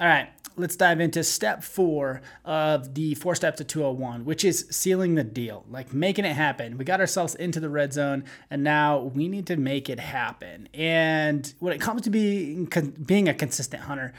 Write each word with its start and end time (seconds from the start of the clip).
All 0.00 0.08
right, 0.08 0.28
let's 0.56 0.74
dive 0.74 0.98
into 0.98 1.22
step 1.22 1.62
four 1.62 2.20
of 2.44 2.94
the 2.94 3.14
four 3.14 3.36
steps 3.36 3.58
to 3.58 3.64
201, 3.64 4.24
which 4.24 4.44
is 4.44 4.66
sealing 4.68 5.14
the 5.14 5.22
deal, 5.22 5.64
like 5.70 5.92
making 5.94 6.24
it 6.24 6.34
happen. 6.34 6.78
We 6.78 6.84
got 6.84 6.98
ourselves 6.98 7.36
into 7.36 7.60
the 7.60 7.68
red 7.68 7.92
zone, 7.92 8.24
and 8.50 8.64
now 8.64 8.98
we 8.98 9.28
need 9.28 9.46
to 9.46 9.56
make 9.56 9.88
it 9.88 10.00
happen. 10.00 10.68
And 10.74 11.52
when 11.60 11.72
it 11.72 11.80
comes 11.80 12.02
to 12.02 12.10
being 12.10 12.68
being 13.06 13.28
a 13.28 13.34
consistent 13.34 13.84
hunter, 13.84 14.12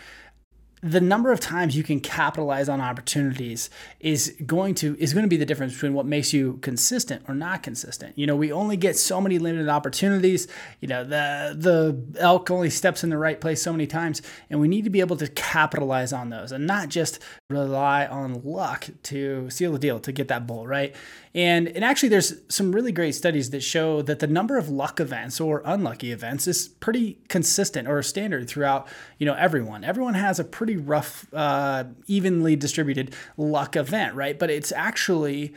the 0.81 1.01
number 1.01 1.31
of 1.31 1.39
times 1.39 1.75
you 1.75 1.83
can 1.83 1.99
capitalize 1.99 2.69
on 2.69 2.79
opportunities 2.79 3.69
is 3.99 4.35
going 4.45 4.75
to 4.75 4.95
is 4.99 5.13
going 5.13 5.23
to 5.23 5.29
be 5.29 5.37
the 5.37 5.45
difference 5.45 5.73
between 5.73 5.93
what 5.93 6.05
makes 6.05 6.31
you 6.31 6.59
consistent 6.61 7.23
or 7.27 7.33
not 7.33 7.63
consistent. 7.63 8.17
You 8.17 8.27
know, 8.27 8.35
we 8.35 8.51
only 8.51 8.77
get 8.77 8.95
so 8.95 9.19
many 9.19 9.39
limited 9.39 9.69
opportunities. 9.69 10.47
You 10.81 10.87
know, 10.87 11.03
the 11.03 11.55
the 11.57 12.19
elk 12.19 12.51
only 12.51 12.69
steps 12.69 13.03
in 13.03 13.09
the 13.09 13.17
right 13.17 13.41
place 13.41 13.61
so 13.61 13.71
many 13.71 13.87
times, 13.87 14.21
and 14.49 14.59
we 14.59 14.67
need 14.67 14.83
to 14.83 14.89
be 14.89 14.99
able 14.99 15.17
to 15.17 15.27
capitalize 15.27 16.13
on 16.13 16.29
those 16.29 16.51
and 16.51 16.67
not 16.67 16.89
just 16.89 17.19
rely 17.49 18.05
on 18.05 18.41
luck 18.43 18.87
to 19.03 19.49
seal 19.49 19.71
the 19.71 19.79
deal 19.79 19.99
to 19.99 20.11
get 20.11 20.27
that 20.27 20.45
bull 20.45 20.67
right. 20.67 20.95
And 21.33 21.67
and 21.67 21.83
actually, 21.83 22.09
there's 22.09 22.33
some 22.47 22.73
really 22.73 22.91
great 22.91 23.13
studies 23.13 23.49
that 23.49 23.61
show 23.61 24.01
that 24.03 24.19
the 24.19 24.27
number 24.27 24.57
of 24.57 24.69
luck 24.69 24.99
events 24.99 25.41
or 25.41 25.61
unlucky 25.65 26.11
events 26.11 26.47
is 26.47 26.67
pretty 26.67 27.19
consistent 27.27 27.87
or 27.87 28.01
standard 28.03 28.47
throughout 28.47 28.87
you 29.17 29.25
know 29.25 29.33
everyone. 29.33 29.83
Everyone 29.83 30.13
has 30.13 30.39
a 30.39 30.43
pretty 30.43 30.64
rough, 30.73 31.31
uh, 31.33 31.83
evenly 32.07 32.55
distributed 32.55 33.13
luck 33.37 33.75
event, 33.75 34.15
right? 34.15 34.39
But 34.39 34.49
it's 34.49 34.71
actually 34.71 35.53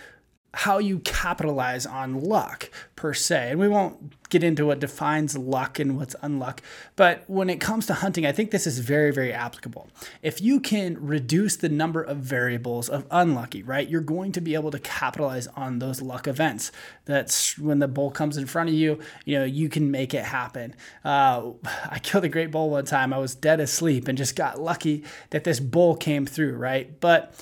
how 0.55 0.79
you 0.79 0.98
capitalize 1.01 1.84
on 1.84 2.20
luck 2.20 2.70
per 2.97 3.12
se. 3.12 3.51
And 3.51 3.61
we 3.61 3.69
won't 3.69 4.29
get 4.30 4.43
into 4.43 4.66
what 4.66 4.80
defines 4.80 5.37
luck 5.37 5.79
and 5.79 5.97
what's 5.97 6.15
unluck. 6.23 6.61
But 6.97 7.24
when 7.27 7.51
it 7.51 7.61
comes 7.61 7.87
to 7.87 7.95
hunting, 7.95 8.27
I 8.27 8.33
think 8.33 8.51
this 8.51 8.66
is 8.66 8.79
very, 8.79 9.12
very 9.12 9.33
applicable. 9.33 9.88
If 10.23 10.41
you 10.41 10.59
can 10.59 10.97
reduce 11.01 11.57
the 11.57 11.69
number 11.69 12.02
of 12.02 12.19
variables 12.19 12.88
of 12.88 13.07
unlucky, 13.11 13.63
right, 13.63 13.88
you're 13.88 14.01
going 14.01 14.32
to 14.32 14.41
be 14.41 14.54
able 14.54 14.71
to 14.71 14.79
capitalize 14.79 15.46
on 15.49 15.79
those 15.79 16.01
luck 16.01 16.26
events. 16.26 16.73
That's 17.04 17.59
when 17.59 17.79
the 17.79 17.88
bull 17.88 18.10
comes 18.10 18.37
in 18.37 18.46
front 18.46 18.71
of 18.71 18.74
you, 18.74 19.01
you 19.24 19.38
know, 19.38 19.45
you 19.45 19.69
can 19.69 19.91
make 19.91 20.15
it 20.15 20.24
happen. 20.24 20.74
Uh, 21.04 21.52
I 21.91 21.99
killed 21.99 22.24
a 22.24 22.29
great 22.29 22.51
bull 22.51 22.71
one 22.71 22.87
time. 22.87 23.13
I 23.13 23.19
was 23.19 23.35
dead 23.35 23.60
asleep 23.60 24.09
and 24.09 24.16
just 24.16 24.35
got 24.35 24.60
lucky 24.60 25.04
that 25.30 25.45
this 25.45 25.60
bull 25.60 25.95
came 25.95 26.26
through, 26.26 26.57
right? 26.57 26.99
But 27.01 27.35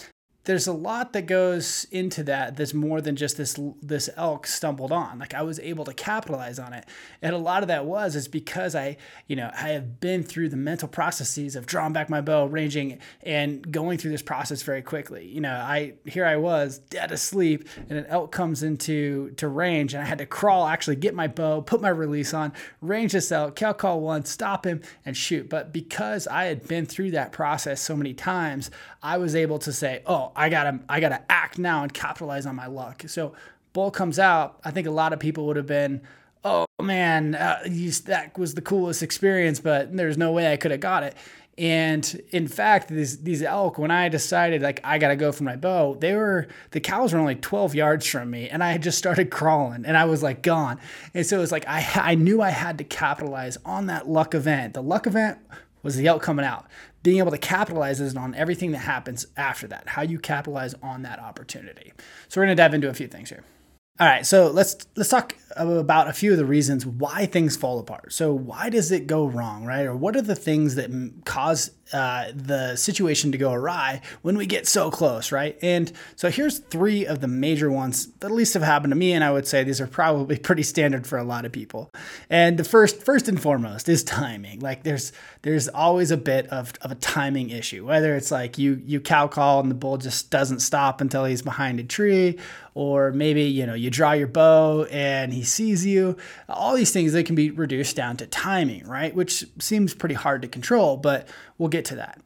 there's 0.46 0.68
a 0.68 0.72
lot 0.72 1.12
that 1.12 1.26
goes 1.26 1.88
into 1.90 2.22
that 2.22 2.56
that's 2.56 2.72
more 2.72 3.00
than 3.00 3.16
just 3.16 3.36
this 3.36 3.58
this 3.82 4.08
elk 4.16 4.46
stumbled 4.46 4.92
on. 4.92 5.18
Like 5.18 5.34
i 5.34 5.42
was 5.42 5.58
able 5.58 5.84
to 5.84 5.92
capitalize 5.92 6.58
on 6.58 6.72
it. 6.72 6.86
And 7.20 7.34
a 7.34 7.38
lot 7.38 7.62
of 7.62 7.68
that 7.68 7.84
was 7.84 8.14
is 8.14 8.28
because 8.28 8.74
i 8.74 8.96
you 9.26 9.36
know 9.36 9.50
i 9.54 9.70
have 9.70 10.00
been 10.00 10.22
through 10.22 10.48
the 10.48 10.56
mental 10.56 10.88
processes 10.88 11.56
of 11.56 11.66
drawing 11.66 11.92
back 11.92 12.08
my 12.08 12.20
bow 12.20 12.46
ranging 12.46 13.00
and 13.24 13.70
going 13.70 13.98
through 13.98 14.12
this 14.12 14.22
process 14.22 14.62
very 14.62 14.82
quickly. 14.82 15.26
You 15.26 15.40
know 15.40 15.52
i 15.52 15.94
here 16.04 16.24
i 16.24 16.36
was 16.36 16.78
dead 16.78 17.10
asleep 17.10 17.68
and 17.88 17.98
an 17.98 18.06
elk 18.06 18.30
comes 18.30 18.62
into 18.62 19.30
to 19.30 19.48
range 19.48 19.94
and 19.94 20.02
i 20.02 20.06
had 20.06 20.18
to 20.18 20.26
crawl 20.26 20.68
actually 20.68 20.96
get 20.96 21.14
my 21.14 21.26
bow 21.26 21.60
put 21.60 21.80
my 21.80 21.88
release 21.88 22.32
on 22.32 22.52
range 22.80 23.12
this 23.12 23.32
elk 23.32 23.56
cow 23.56 23.72
call 23.72 24.00
one 24.00 24.24
stop 24.24 24.64
him 24.64 24.80
and 25.04 25.16
shoot. 25.16 25.48
But 25.48 25.72
because 25.72 26.28
i 26.28 26.44
had 26.44 26.68
been 26.68 26.86
through 26.86 27.10
that 27.10 27.32
process 27.32 27.80
so 27.80 27.96
many 27.96 28.14
times 28.14 28.70
i 29.02 29.18
was 29.18 29.34
able 29.34 29.58
to 29.58 29.72
say 29.72 30.02
oh 30.06 30.32
I 30.36 30.48
gotta 30.48 30.80
I 30.88 31.00
gotta 31.00 31.22
act 31.30 31.58
now 31.58 31.82
and 31.82 31.92
capitalize 31.92 32.46
on 32.46 32.54
my 32.54 32.66
luck. 32.66 33.04
So 33.06 33.32
bull 33.72 33.90
comes 33.90 34.18
out. 34.18 34.60
I 34.64 34.70
think 34.70 34.86
a 34.86 34.90
lot 34.90 35.12
of 35.12 35.18
people 35.18 35.46
would 35.46 35.56
have 35.56 35.66
been, 35.66 36.02
oh 36.44 36.66
man, 36.80 37.34
uh, 37.34 37.58
that 38.04 38.38
was 38.38 38.54
the 38.54 38.62
coolest 38.62 39.02
experience, 39.02 39.60
but 39.60 39.96
there's 39.96 40.16
no 40.16 40.32
way 40.32 40.52
I 40.52 40.56
could 40.56 40.70
have 40.70 40.80
got 40.80 41.02
it. 41.02 41.14
And 41.58 42.22
in 42.30 42.48
fact, 42.48 42.88
these 42.88 43.22
these 43.22 43.42
elk, 43.42 43.78
when 43.78 43.90
I 43.90 44.10
decided 44.10 44.60
like 44.60 44.80
I 44.84 44.98
gotta 44.98 45.16
go 45.16 45.32
for 45.32 45.44
my 45.44 45.56
bow, 45.56 45.96
they 45.98 46.14
were 46.14 46.48
the 46.72 46.80
cows 46.80 47.14
were 47.14 47.18
only 47.18 47.34
12 47.34 47.74
yards 47.74 48.06
from 48.06 48.30
me, 48.30 48.48
and 48.50 48.62
I 48.62 48.72
had 48.72 48.82
just 48.82 48.98
started 48.98 49.30
crawling, 49.30 49.86
and 49.86 49.96
I 49.96 50.04
was 50.04 50.22
like 50.22 50.42
gone. 50.42 50.78
And 51.14 51.24
so 51.24 51.40
it's 51.40 51.52
like 51.52 51.66
I 51.66 51.86
I 51.94 52.14
knew 52.14 52.42
I 52.42 52.50
had 52.50 52.76
to 52.78 52.84
capitalize 52.84 53.56
on 53.64 53.86
that 53.86 54.06
luck 54.06 54.34
event. 54.34 54.74
The 54.74 54.82
luck 54.82 55.06
event 55.06 55.38
was 55.86 55.96
the 55.96 56.06
elk 56.06 56.22
coming 56.22 56.44
out 56.44 56.66
being 57.06 57.18
able 57.18 57.30
to 57.30 57.38
capitalize 57.38 58.00
on 58.16 58.34
everything 58.34 58.72
that 58.72 58.78
happens 58.78 59.28
after 59.36 59.68
that, 59.68 59.86
how 59.86 60.02
you 60.02 60.18
capitalize 60.18 60.74
on 60.82 61.02
that 61.02 61.20
opportunity. 61.20 61.92
So 62.26 62.40
we're 62.40 62.46
going 62.46 62.56
to 62.56 62.60
dive 62.60 62.74
into 62.74 62.88
a 62.88 62.94
few 62.94 63.06
things 63.06 63.28
here. 63.28 63.44
All 64.00 64.08
right, 64.08 64.26
so 64.26 64.48
let's 64.48 64.76
let's 64.96 65.08
talk 65.08 65.36
about 65.54 66.08
a 66.08 66.12
few 66.12 66.32
of 66.32 66.36
the 66.36 66.44
reasons 66.44 66.84
why 66.84 67.26
things 67.26 67.56
fall 67.56 67.78
apart. 67.78 68.12
So 68.12 68.34
why 68.34 68.70
does 68.70 68.90
it 68.90 69.06
go 69.06 69.24
wrong, 69.24 69.64
right? 69.64 69.86
Or 69.86 69.96
what 69.96 70.16
are 70.16 70.22
the 70.22 70.34
things 70.34 70.74
that 70.74 70.90
cause 71.24 71.70
uh, 71.92 72.32
the 72.34 72.74
situation 72.76 73.30
to 73.32 73.38
go 73.38 73.52
awry 73.52 74.00
when 74.22 74.36
we 74.36 74.46
get 74.46 74.66
so 74.66 74.90
close, 74.90 75.30
right? 75.30 75.56
And 75.62 75.92
so 76.16 76.30
here's 76.30 76.58
three 76.58 77.06
of 77.06 77.20
the 77.20 77.28
major 77.28 77.70
ones 77.70 78.06
that 78.20 78.26
at 78.26 78.32
least 78.32 78.54
have 78.54 78.62
happened 78.62 78.90
to 78.90 78.96
me, 78.96 79.12
and 79.12 79.22
I 79.22 79.30
would 79.30 79.46
say 79.46 79.62
these 79.62 79.80
are 79.80 79.86
probably 79.86 80.36
pretty 80.46 80.64
standard 80.64 81.06
for 81.06 81.18
a 81.18 81.24
lot 81.24 81.44
of 81.44 81.52
people. 81.52 81.92
And 82.28 82.58
the 82.58 82.64
first, 82.64 83.02
first 83.02 83.28
and 83.28 83.40
foremost, 83.40 83.88
is 83.88 84.02
timing. 84.02 84.60
Like 84.60 84.82
there's 84.82 85.12
there's 85.42 85.68
always 85.68 86.10
a 86.10 86.16
bit 86.16 86.48
of, 86.48 86.72
of 86.82 86.90
a 86.90 86.96
timing 86.96 87.50
issue, 87.50 87.86
whether 87.86 88.16
it's 88.16 88.30
like 88.30 88.58
you 88.58 88.82
you 88.84 89.00
cow 89.00 89.28
call 89.28 89.60
and 89.60 89.70
the 89.70 89.74
bull 89.76 89.96
just 89.96 90.30
doesn't 90.30 90.60
stop 90.60 91.00
until 91.00 91.24
he's 91.24 91.42
behind 91.42 91.78
a 91.78 91.84
tree, 91.84 92.38
or 92.74 93.12
maybe 93.12 93.42
you 93.42 93.64
know 93.64 93.74
you 93.74 93.90
draw 93.90 94.12
your 94.12 94.26
bow 94.26 94.84
and 94.90 95.32
he 95.32 95.44
sees 95.44 95.86
you. 95.86 96.16
All 96.48 96.74
these 96.74 96.92
things 96.92 97.12
they 97.12 97.22
can 97.22 97.36
be 97.36 97.50
reduced 97.50 97.94
down 97.94 98.16
to 98.16 98.26
timing, 98.26 98.86
right? 98.86 99.14
Which 99.14 99.46
seems 99.60 99.94
pretty 99.94 100.16
hard 100.16 100.42
to 100.42 100.48
control, 100.48 100.96
but 100.96 101.28
we'll 101.58 101.68
get 101.68 101.84
to 101.86 101.96
that. 101.96 102.20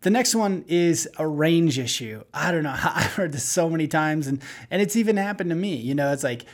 The 0.00 0.10
next 0.10 0.34
one 0.34 0.64
is 0.68 1.08
a 1.16 1.26
range 1.26 1.78
issue. 1.78 2.24
I 2.34 2.52
don't 2.52 2.62
know. 2.62 2.76
I've 2.84 3.14
heard 3.14 3.32
this 3.32 3.44
so 3.44 3.70
many 3.70 3.88
times, 3.88 4.26
and 4.26 4.40
and 4.70 4.82
it's 4.82 4.96
even 4.96 5.16
happened 5.16 5.50
to 5.50 5.56
me. 5.56 5.76
You 5.76 5.94
know, 5.94 6.12
it's 6.12 6.24
like 6.24 6.44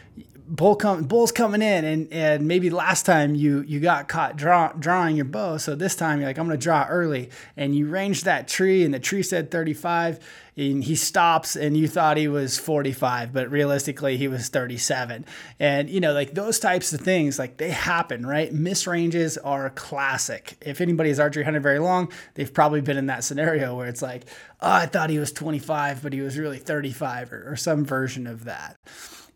bull 0.51 0.75
come 0.75 1.05
bull's 1.05 1.31
coming 1.31 1.63
in 1.63 1.85
and 1.85 2.13
and 2.13 2.49
maybe 2.49 2.71
last 2.71 3.07
time 3.07 3.37
you 3.37 3.61
you 3.69 3.79
got 3.79 4.09
caught 4.09 4.37
draw, 4.37 4.73
drawing 4.73 5.15
your 5.15 5.25
bow 5.25 5.57
so 5.57 5.77
this 5.77 5.95
time 5.95 6.19
you're 6.19 6.29
like 6.29 6.39
i'm 6.39 6.47
gonna 6.47 6.59
draw 6.59 6.85
early 6.89 7.31
and 7.57 7.77
you 7.77 7.87
ranged 7.87 8.25
that 8.25 8.49
tree 8.49 8.85
and 8.85 8.93
the 8.93 8.99
tree 8.99 9.23
said 9.23 9.53
35 9.53 10.19
and 10.61 10.85
he 10.85 10.95
stops 10.95 11.57
and 11.57 11.77
you 11.77 11.89
thought 11.89 12.17
he 12.17 12.29
was 12.29 12.59
45 12.59 13.33
but 13.33 13.51
realistically 13.51 14.17
he 14.17 14.29
was 14.29 14.49
37 14.49 15.25
and 15.59 15.89
you 15.89 16.01
know 16.01 16.13
like 16.13 16.35
those 16.35 16.59
types 16.59 16.93
of 16.93 17.01
things 17.01 17.39
like 17.39 17.57
they 17.57 17.71
happen 17.71 18.27
right? 18.27 18.53
Misranges 18.53 19.39
are 19.43 19.71
classic. 19.71 20.57
If 20.61 20.81
anybody 20.81 21.09
has 21.09 21.19
archery 21.19 21.45
hunted 21.45 21.63
very 21.63 21.79
long 21.79 22.13
they've 22.35 22.53
probably 22.53 22.83
been 22.83 22.99
in 22.99 23.07
that 23.07 23.25
scenario 23.25 23.75
where 23.75 23.89
it's 23.89 24.03
like 24.03 24.25
oh 24.61 24.71
i 24.71 24.87
thought 24.87 25.11
he 25.11 25.19
was 25.19 25.33
25 25.33 26.03
but 26.03 26.13
he 26.13 26.21
was 26.21 26.39
really 26.39 26.59
35 26.59 27.33
or, 27.33 27.53
or 27.53 27.57
some 27.57 27.85
version 27.85 28.27
of 28.27 28.45
that 28.45 28.77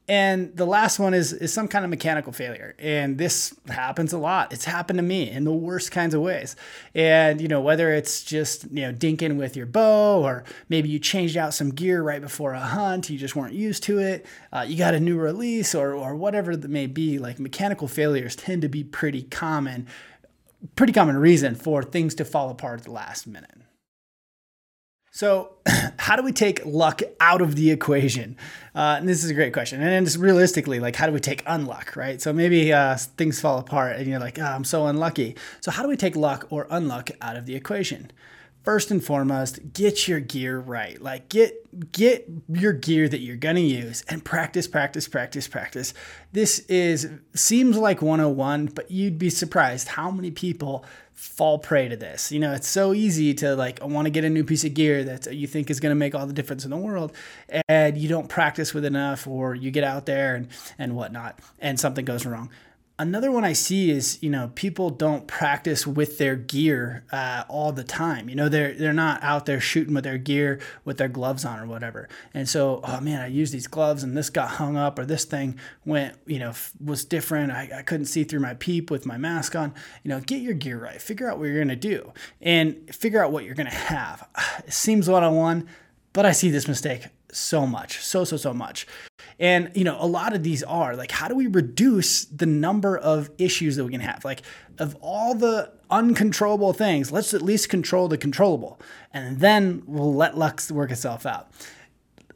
and 0.07 0.55
the 0.55 0.67
last 0.67 0.99
one 0.99 1.15
is 1.15 1.33
is 1.33 1.53
some 1.53 1.67
kind 1.67 1.85
of 1.85 1.91
mechanical 1.91 2.33
failure. 2.33 2.75
And 2.79 3.17
this 3.17 3.55
happens 3.69 4.13
a 4.13 4.19
lot. 4.19 4.53
It's 4.53 4.67
happened 4.67 4.99
to 4.99 5.03
me 5.03 5.31
in 5.31 5.45
the 5.45 5.53
worst 5.53 5.93
kinds 5.93 6.13
of 6.13 6.21
ways. 6.21 6.57
And 6.95 7.41
you 7.41 7.49
know, 7.49 7.63
whether 7.63 7.91
it's 7.91 8.23
just, 8.23 8.65
you 8.65 8.83
know, 8.83 8.93
dinking 8.93 9.39
with 9.39 9.57
your 9.57 9.65
bow 9.67 10.23
or 10.23 10.45
maybe 10.69 10.91
you 10.91 10.99
changed 10.99 11.39
out 11.39 11.55
some 11.55 11.71
gear 11.71 12.03
right 12.03 12.21
before 12.21 12.53
a 12.53 12.61
hunt, 12.61 13.09
you 13.09 13.19
just 13.19 13.35
weren't 13.35 13.55
used 13.55 13.83
to 13.85 13.99
it, 13.99 14.27
uh, 14.53 14.65
you 14.69 14.77
got 14.77 14.95
a 14.95 15.01
new 15.01 15.19
release 15.19 15.75
or 15.75 15.95
or 15.95 16.15
whatever 16.15 16.55
that 16.55 16.71
may 16.71 16.87
be, 16.87 17.19
like 17.19 17.39
mechanical 17.39 17.89
failures 17.89 18.37
tend 18.37 18.61
to 18.63 18.69
be 18.69 18.85
pretty 18.85 19.23
common 19.23 19.87
pretty 20.77 20.93
common 20.93 21.17
reason 21.17 21.55
for 21.55 21.83
things 21.83 22.15
to 22.15 22.25
fall 22.25 22.51
apart 22.51 22.81
at 22.81 22.85
the 22.85 22.93
last 22.93 23.27
minute. 23.27 23.64
So, 25.15 25.53
how 25.97 26.17
do 26.17 26.25
we 26.25 26.33
take 26.33 26.67
luck 26.67 27.01
out 27.21 27.41
of 27.41 27.55
the 27.55 27.71
equation? 27.71 28.37
Uh, 28.75 28.97
and 28.99 29.09
this 29.09 29.23
is 29.23 29.31
a 29.31 29.35
great 29.35 29.53
question. 29.53 29.81
And 29.81 30.05
just 30.05 30.19
realistically, 30.19 30.81
like, 30.81 30.97
how 30.97 31.07
do 31.07 31.13
we 31.13 31.21
take 31.21 31.45
unluck, 31.45 31.95
right? 31.95 32.21
So 32.21 32.33
maybe 32.33 32.73
uh, 32.73 32.97
things 32.97 33.41
fall 33.41 33.59
apart 33.61 33.95
and 33.95 34.09
you're 34.09 34.19
like, 34.19 34.41
oh, 34.41 34.45
I'm 34.45 34.65
so 34.65 34.89
unlucky. 34.89 35.37
So, 35.61 35.71
how 35.71 35.85
do 35.85 35.89
we 35.89 35.97
take 35.97 36.17
luck 36.17 36.49
or 36.51 36.67
unluck 36.67 37.13
out 37.21 37.37
of 37.37 37.47
the 37.47 37.55
equation? 37.55 38.11
First 38.65 38.91
and 38.91 39.05
foremost, 39.05 39.75
get 39.75 40.09
your 40.09 40.21
gear 40.21 40.59
right. 40.59 41.01
Like 41.01 41.29
get 41.29 41.93
get 41.93 42.27
your 42.49 42.73
gear 42.73 43.09
that 43.09 43.19
you're 43.19 43.37
to 43.37 43.61
use 43.61 44.03
and 44.09 44.25
practice, 44.25 44.67
practice, 44.67 45.07
practice, 45.07 45.47
practice. 45.47 45.93
This 46.33 46.61
is 46.61 47.11
seems 47.35 47.77
like 47.77 48.01
101, 48.01 48.69
but 48.69 48.91
you'd 48.91 49.19
be 49.19 49.29
surprised 49.29 49.89
how 49.89 50.11
many 50.11 50.31
people 50.31 50.85
fall 51.15 51.59
prey 51.59 51.89
to 51.89 51.97
this. 51.97 52.31
You 52.31 52.41
know, 52.41 52.53
it's 52.53 52.69
so 52.69 52.93
easy 52.93 53.33
to 53.35 53.55
like 53.57 53.79
want 53.83 54.07
to 54.07 54.11
get 54.11 54.25
a 54.25 54.31
new 54.31 54.45
piece 54.45 54.65
of 54.65 54.75
gear 54.75 55.05
that 55.05 55.33
you 55.33 55.47
think 55.47 55.71
is 55.71 55.81
going 55.81 55.91
to 55.91 55.97
make 55.97 56.15
all 56.15 56.27
the 56.27 56.33
difference 56.33 56.65
in 56.65 56.71
the 56.71 56.77
world, 56.77 57.13
and 57.69 57.97
you 57.97 58.09
don't 58.09 58.29
practice 58.29 58.75
with 58.75 58.85
enough, 58.85 59.27
or 59.27 59.55
you 59.55 59.71
get 59.71 59.85
out 59.85 60.07
there 60.07 60.35
and 60.35 60.49
and 60.79 60.97
whatnot, 60.97 61.39
and 61.61 61.79
something 61.79 62.05
goes 62.05 62.27
wrong. 62.27 62.51
Another 62.97 63.33
one 63.33 63.43
I 63.43 63.55
see 63.55 63.91
is, 63.91 64.23
you 64.23 64.31
know, 64.31 64.53
people 64.55 64.89
don't 64.89 65.27
practice 65.27 65.85
with 65.85 66.19
their 66.19 66.37
gear 66.37 67.05
uh, 67.11 67.43
all 67.49 67.73
the 67.73 67.83
time. 67.83 68.29
You 68.29 68.37
know, 68.37 68.49
they're 68.49 68.73
they're 68.73 68.93
not 68.93 69.21
out 69.21 69.47
there 69.47 69.59
shooting 69.59 69.95
with 69.95 70.05
their 70.05 70.17
gear 70.17 70.61
with 70.85 70.99
their 70.99 71.09
gloves 71.09 71.45
on 71.45 71.59
or 71.59 71.67
whatever. 71.67 72.09
And 72.35 72.49
so, 72.49 72.81
oh 72.85 73.01
man, 73.01 73.21
I 73.21 73.27
used 73.27 73.53
these 73.53 73.67
gloves 73.67 74.05
and 74.05 74.17
this 74.17 74.31
got 74.31 74.49
hung 74.49 74.77
up 74.77 74.97
or 74.97 75.05
this 75.05 75.25
thing 75.25 75.59
went, 75.85 76.17
you 76.25 76.39
know, 76.39 76.53
was 76.83 77.05
different. 77.05 77.51
I, 77.51 77.69
I 77.79 77.83
couldn't 77.83 78.07
see 78.07 78.23
through 78.23 78.41
my 78.41 78.55
peep 78.55 78.93
with 78.93 79.07
my 79.07 79.19
mask 79.19 79.57
on. 79.57 79.75
You 80.05 80.11
know, 80.11 80.21
get 80.21 80.41
your 80.41 80.55
gear 80.55 80.79
right. 80.79 81.03
Figure 81.03 81.29
out 81.29 81.39
what 81.39 81.47
you're 81.47 81.65
gonna 81.65 81.75
do 81.75 82.13
and 82.41 82.95
figure 82.95 83.25
out 83.25 83.33
what 83.33 83.45
you're 83.45 83.57
gonna 83.57 83.71
have. 83.71 84.29
It 84.67 84.73
seems 84.73 85.11
one 85.11 85.25
on 85.25 85.35
one, 85.35 85.69
but 86.13 86.25
I 86.25 86.33
see 86.33 86.49
this 86.49 86.69
mistake 86.69 87.09
so 87.35 87.67
much, 87.67 88.01
so 88.01 88.25
so 88.25 88.37
so 88.37 88.53
much. 88.53 88.87
And, 89.39 89.73
you 89.75 89.83
know, 89.83 89.97
a 90.01 90.07
lot 90.07 90.35
of 90.35 90.45
these 90.45 90.63
are 90.63 90.95
like, 90.95 91.11
how 91.11 91.27
do 91.27 91.35
we 91.35 91.49
reduce 91.49 92.25
the 92.27 92.47
number 92.47 92.97
of 92.97 93.31
issues 93.37 93.75
that 93.77 93.85
we 93.85 93.91
can 93.91 94.01
have? 94.01 94.25
Like, 94.25 94.43
of 94.79 94.97
all 95.01 95.35
the 95.35 95.73
uncontrollable 95.91 96.73
things, 96.73 97.11
let's 97.11 97.35
at 97.35 97.43
least 97.43 97.69
control 97.69 98.07
the 98.07 98.17
controllable. 98.17 98.81
And 99.13 99.41
then 99.41 99.83
we'll 99.87 100.15
let 100.15 100.39
luck 100.39 100.63
work 100.71 100.93
itself 100.93 101.27
out. 101.27 101.51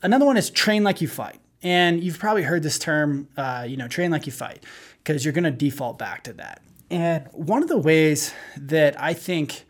Another 0.02 0.26
one 0.26 0.36
is 0.36 0.50
train 0.50 0.82
like 0.82 1.00
you 1.00 1.08
fight. 1.08 1.38
And 1.62 2.02
you've 2.02 2.18
probably 2.18 2.42
heard 2.42 2.62
this 2.62 2.78
term, 2.78 3.28
uh, 3.36 3.64
you 3.68 3.76
know, 3.76 3.88
train 3.88 4.10
like 4.10 4.26
you 4.26 4.32
fight, 4.32 4.64
because 4.98 5.24
you're 5.24 5.34
going 5.34 5.44
to 5.44 5.50
default 5.50 5.98
back 5.98 6.24
to 6.24 6.32
that. 6.34 6.62
And 6.90 7.26
one 7.32 7.62
of 7.62 7.68
the 7.68 7.78
ways 7.78 8.32
that 8.56 9.00
I 9.00 9.12
think 9.12 9.66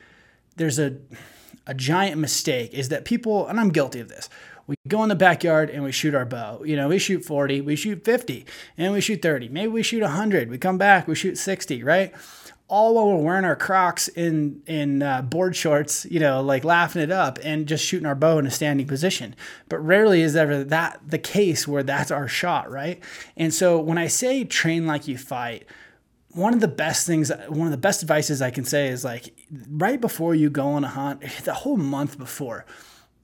there's 0.56 0.78
a, 0.78 0.96
a 1.66 1.74
giant 1.74 2.18
mistake 2.18 2.72
is 2.74 2.90
that 2.90 3.04
people, 3.04 3.46
and 3.46 3.58
I'm 3.58 3.70
guilty 3.70 4.00
of 4.00 4.08
this, 4.08 4.28
we 4.68 4.76
go 4.86 5.02
in 5.02 5.08
the 5.08 5.16
backyard 5.16 5.70
and 5.70 5.82
we 5.82 5.90
shoot 5.90 6.14
our 6.14 6.26
bow. 6.26 6.62
You 6.62 6.76
know, 6.76 6.88
we 6.88 6.98
shoot 6.98 7.24
40, 7.24 7.62
we 7.62 7.74
shoot 7.74 8.04
50, 8.04 8.44
and 8.76 8.92
we 8.92 9.00
shoot 9.00 9.22
30. 9.22 9.48
Maybe 9.48 9.68
we 9.68 9.82
shoot 9.82 10.02
100. 10.02 10.50
We 10.50 10.58
come 10.58 10.78
back, 10.78 11.08
we 11.08 11.14
shoot 11.14 11.38
60, 11.38 11.82
right? 11.82 12.14
All 12.68 12.94
while 12.94 13.06
we're 13.06 13.24
wearing 13.24 13.46
our 13.46 13.56
Crocs 13.56 14.08
in 14.08 14.62
in 14.66 15.02
uh, 15.02 15.22
board 15.22 15.56
shorts, 15.56 16.04
you 16.10 16.20
know, 16.20 16.42
like 16.42 16.64
laughing 16.64 17.00
it 17.00 17.10
up 17.10 17.38
and 17.42 17.66
just 17.66 17.82
shooting 17.82 18.04
our 18.04 18.14
bow 18.14 18.36
in 18.38 18.46
a 18.46 18.50
standing 18.50 18.86
position. 18.86 19.34
But 19.70 19.78
rarely 19.78 20.20
is 20.20 20.36
ever 20.36 20.62
that 20.64 21.00
the 21.06 21.18
case 21.18 21.66
where 21.66 21.82
that's 21.82 22.10
our 22.10 22.28
shot, 22.28 22.70
right? 22.70 23.02
And 23.38 23.54
so 23.54 23.80
when 23.80 23.96
I 23.96 24.06
say 24.06 24.44
train 24.44 24.86
like 24.86 25.08
you 25.08 25.16
fight, 25.16 25.64
one 26.32 26.52
of 26.52 26.60
the 26.60 26.68
best 26.68 27.06
things, 27.06 27.32
one 27.48 27.66
of 27.66 27.70
the 27.70 27.78
best 27.78 28.02
advices 28.02 28.42
I 28.42 28.50
can 28.50 28.66
say 28.66 28.88
is 28.88 29.02
like 29.02 29.34
right 29.70 29.98
before 29.98 30.34
you 30.34 30.50
go 30.50 30.66
on 30.68 30.84
a 30.84 30.88
hunt, 30.88 31.22
the 31.44 31.54
whole 31.54 31.78
month 31.78 32.18
before 32.18 32.66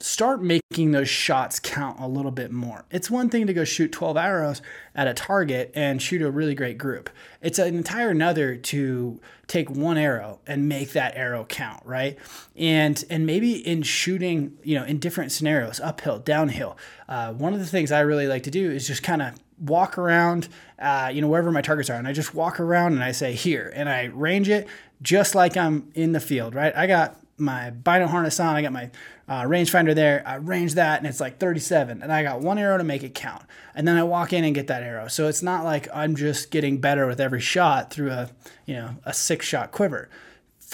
start 0.04 0.42
making 0.42 0.92
those 0.92 1.08
shots 1.08 1.58
count 1.58 1.98
a 1.98 2.06
little 2.06 2.30
bit 2.30 2.52
more. 2.52 2.84
It's 2.90 3.10
one 3.10 3.30
thing 3.30 3.46
to 3.46 3.54
go 3.54 3.64
shoot 3.64 3.90
12 3.90 4.18
arrows 4.18 4.60
at 4.94 5.08
a 5.08 5.14
target 5.14 5.72
and 5.74 6.00
shoot 6.00 6.20
a 6.20 6.30
really 6.30 6.54
great 6.54 6.76
group. 6.76 7.08
It's 7.40 7.58
an 7.58 7.74
entire 7.74 8.10
another 8.10 8.54
to 8.54 9.18
take 9.46 9.70
one 9.70 9.96
arrow 9.96 10.40
and 10.46 10.68
make 10.68 10.92
that 10.92 11.16
arrow 11.16 11.46
count, 11.46 11.86
right? 11.86 12.18
And 12.54 13.02
and 13.08 13.24
maybe 13.24 13.66
in 13.66 13.82
shooting, 13.82 14.58
you 14.62 14.78
know, 14.78 14.84
in 14.84 14.98
different 14.98 15.32
scenarios, 15.32 15.80
uphill, 15.80 16.18
downhill. 16.18 16.76
Uh, 17.08 17.32
one 17.32 17.54
of 17.54 17.60
the 17.60 17.66
things 17.66 17.90
I 17.90 18.00
really 18.00 18.26
like 18.26 18.42
to 18.42 18.50
do 18.50 18.70
is 18.70 18.86
just 18.86 19.02
kind 19.02 19.22
of 19.22 19.38
walk 19.58 19.96
around, 19.96 20.48
uh, 20.78 21.10
you 21.14 21.22
know, 21.22 21.28
wherever 21.28 21.50
my 21.50 21.62
targets 21.62 21.88
are, 21.88 21.96
and 21.96 22.06
I 22.06 22.12
just 22.12 22.34
walk 22.34 22.60
around 22.60 22.92
and 22.92 23.02
I 23.02 23.12
say 23.12 23.32
here, 23.32 23.72
and 23.74 23.88
I 23.88 24.04
range 24.04 24.50
it 24.50 24.68
just 25.00 25.34
like 25.34 25.56
I'm 25.56 25.90
in 25.94 26.12
the 26.12 26.20
field, 26.20 26.54
right? 26.54 26.76
I 26.76 26.86
got 26.86 27.23
my 27.36 27.70
bino 27.70 28.06
harness 28.06 28.38
on. 28.40 28.54
I 28.54 28.62
got 28.62 28.72
my 28.72 28.90
uh, 29.28 29.42
rangefinder 29.42 29.94
there. 29.94 30.22
I 30.26 30.36
range 30.36 30.74
that 30.74 30.98
and 30.98 31.06
it's 31.06 31.20
like 31.20 31.38
37. 31.38 32.02
And 32.02 32.12
I 32.12 32.22
got 32.22 32.40
one 32.40 32.58
arrow 32.58 32.78
to 32.78 32.84
make 32.84 33.02
it 33.02 33.14
count. 33.14 33.42
And 33.74 33.86
then 33.86 33.96
I 33.96 34.02
walk 34.02 34.32
in 34.32 34.44
and 34.44 34.54
get 34.54 34.66
that 34.68 34.82
arrow. 34.82 35.08
So 35.08 35.28
it's 35.28 35.42
not 35.42 35.64
like 35.64 35.88
I'm 35.94 36.16
just 36.16 36.50
getting 36.50 36.78
better 36.78 37.06
with 37.06 37.20
every 37.20 37.40
shot 37.40 37.90
through 37.90 38.10
a, 38.10 38.30
you 38.66 38.74
know, 38.74 38.96
a 39.04 39.12
six 39.12 39.46
shot 39.46 39.72
quiver. 39.72 40.08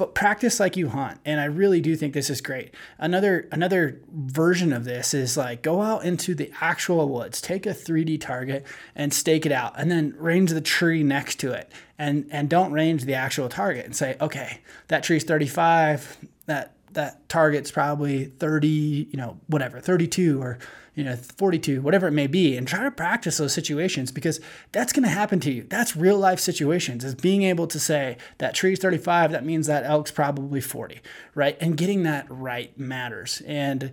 Practice 0.06 0.60
like 0.60 0.76
you 0.76 0.88
hunt 0.88 1.18
and 1.24 1.40
i 1.40 1.44
really 1.44 1.80
do 1.80 1.96
think 1.96 2.14
this 2.14 2.30
is 2.30 2.40
great. 2.40 2.74
Another 2.98 3.48
another 3.52 4.00
version 4.12 4.72
of 4.72 4.84
this 4.84 5.14
is 5.14 5.36
like 5.36 5.62
go 5.62 5.82
out 5.82 6.04
into 6.04 6.34
the 6.34 6.50
actual 6.60 7.08
woods 7.08 7.40
take 7.40 7.66
a 7.66 7.70
3d 7.70 8.20
target 8.20 8.66
and 8.94 9.12
stake 9.12 9.46
it 9.46 9.52
out 9.52 9.74
and 9.76 9.90
then 9.90 10.14
range 10.18 10.50
the 10.50 10.60
tree 10.60 11.02
next 11.02 11.36
to 11.40 11.52
it 11.52 11.70
and 11.98 12.26
and 12.30 12.48
don't 12.48 12.72
range 12.72 13.04
the 13.04 13.14
actual 13.14 13.48
target 13.48 13.84
and 13.84 13.94
say 13.94 14.16
okay 14.20 14.60
that 14.88 15.02
tree's 15.02 15.24
35 15.24 16.18
that 16.46 16.74
that 16.92 17.28
target's 17.28 17.70
probably 17.70 18.24
30, 18.24 19.08
you 19.10 19.16
know, 19.16 19.38
whatever, 19.46 19.80
32 19.80 20.42
or 20.42 20.58
you 21.00 21.06
know 21.06 21.16
42 21.16 21.80
whatever 21.80 22.06
it 22.06 22.12
may 22.12 22.26
be 22.26 22.58
and 22.58 22.68
try 22.68 22.84
to 22.84 22.90
practice 22.90 23.38
those 23.38 23.54
situations 23.54 24.12
because 24.12 24.38
that's 24.70 24.92
going 24.92 25.02
to 25.02 25.08
happen 25.08 25.40
to 25.40 25.50
you. 25.50 25.66
That's 25.68 25.96
real 25.96 26.18
life 26.18 26.38
situations 26.38 27.04
is 27.04 27.14
being 27.14 27.42
able 27.42 27.66
to 27.68 27.80
say 27.80 28.18
that 28.36 28.54
tree's 28.54 28.78
35 28.78 29.32
that 29.32 29.44
means 29.44 29.66
that 29.66 29.84
elk's 29.84 30.10
probably 30.10 30.60
40 30.60 31.00
right? 31.34 31.56
And 31.58 31.76
getting 31.76 32.02
that 32.02 32.26
right 32.28 32.78
matters. 32.78 33.40
And 33.46 33.92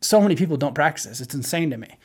so 0.00 0.20
many 0.22 0.34
people 0.34 0.56
don't 0.56 0.74
practice 0.74 1.04
this. 1.04 1.20
It's 1.20 1.34
insane 1.34 1.68
to 1.70 1.76
me 1.76 1.98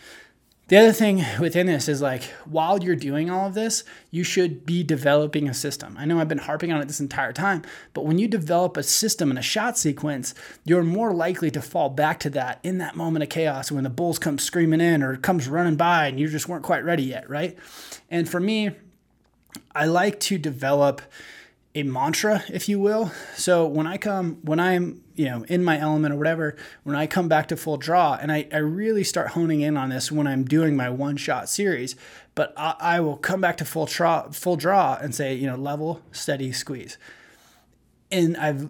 the 0.70 0.78
other 0.78 0.94
thing 0.94 1.26
within 1.40 1.68
this 1.68 1.90
is 1.90 2.02
like 2.02 2.24
while 2.46 2.82
you're 2.82 2.96
doing 2.96 3.30
all 3.30 3.48
of 3.48 3.56
this, 3.56 3.84
you 4.12 4.24
should 4.24 4.66
be 4.66 4.84
developing 4.84 5.50
a 5.50 5.54
system. 5.54 5.96
I 6.00 6.06
know 6.06 6.20
I've 6.20 6.28
been 6.28 6.38
harping 6.38 6.72
on 6.72 6.80
it 6.80 6.88
this 6.88 7.00
entire 7.00 7.34
time, 7.34 7.64
but 7.94 8.06
when 8.06 8.20
you 8.20 8.28
develop 8.28 8.78
a 8.78 8.84
system 8.84 9.30
and 9.30 9.38
a 9.40 9.44
shot 9.44 9.78
sequence, 9.78 10.34
you're 10.64 10.84
more 10.84 11.14
likely 11.14 11.52
to 11.52 11.62
fall 11.62 11.90
back 11.90 12.20
to 12.22 12.30
that 12.32 12.60
in 12.64 12.78
that 12.78 12.96
moment 12.96 13.24
of 13.24 13.30
chaos 13.30 13.72
when 13.72 13.84
the 13.84 13.90
bulls 13.90 14.20
come 14.20 14.38
screaming 14.38 14.82
in 14.82 15.04
or 15.04 15.18
comes 15.18 15.48
running 15.48 15.76
by 15.76 16.08
and 16.08 16.20
you 16.20 16.28
just 16.28 16.48
weren't 16.48 16.64
quite 16.64 16.84
ready 16.84 17.04
yet, 17.04 17.30
right? 17.30 17.58
And 18.10 18.30
for 18.30 18.40
me, 18.40 18.72
I 19.74 19.86
like 19.86 20.20
to 20.22 20.38
develop 20.38 21.02
a 21.76 21.84
mantra, 21.84 22.44
if 22.50 22.68
you 22.68 22.80
will. 22.80 23.12
So 23.36 23.66
when 23.68 23.88
I 23.88 23.98
come, 23.98 24.40
when 24.44 24.60
I'm, 24.60 25.04
you 25.20 25.26
know, 25.26 25.44
in 25.50 25.66
my 25.66 25.78
element 25.78 26.14
or 26.14 26.18
whatever, 26.18 26.56
when 26.84 26.96
I 26.96 27.06
come 27.06 27.28
back 27.28 27.50
to 27.50 27.58
full 27.58 27.76
draw, 27.76 28.18
and 28.22 28.32
I, 28.32 28.48
I 28.54 28.60
really 28.60 29.04
start 29.04 29.32
honing 29.32 29.60
in 29.60 29.76
on 29.76 29.90
this 29.90 30.10
when 30.14 30.26
I'm 30.26 30.46
doing 30.46 30.78
my 30.78 30.90
one 30.90 31.18
shot 31.18 31.50
series, 31.50 31.98
but 32.36 32.54
I, 32.56 32.76
I 32.80 33.00
will 33.02 33.18
come 33.18 33.42
back 33.42 33.58
to 33.58 33.66
full 33.66 33.86
draw, 33.86 34.30
full 34.30 34.56
draw 34.56 34.98
and 35.02 35.14
say, 35.14 35.36
you 35.36 35.46
know, 35.46 35.58
level, 35.58 36.02
steady, 36.14 36.54
squeeze. 36.54 36.98
And 38.10 38.38
I've, 38.38 38.70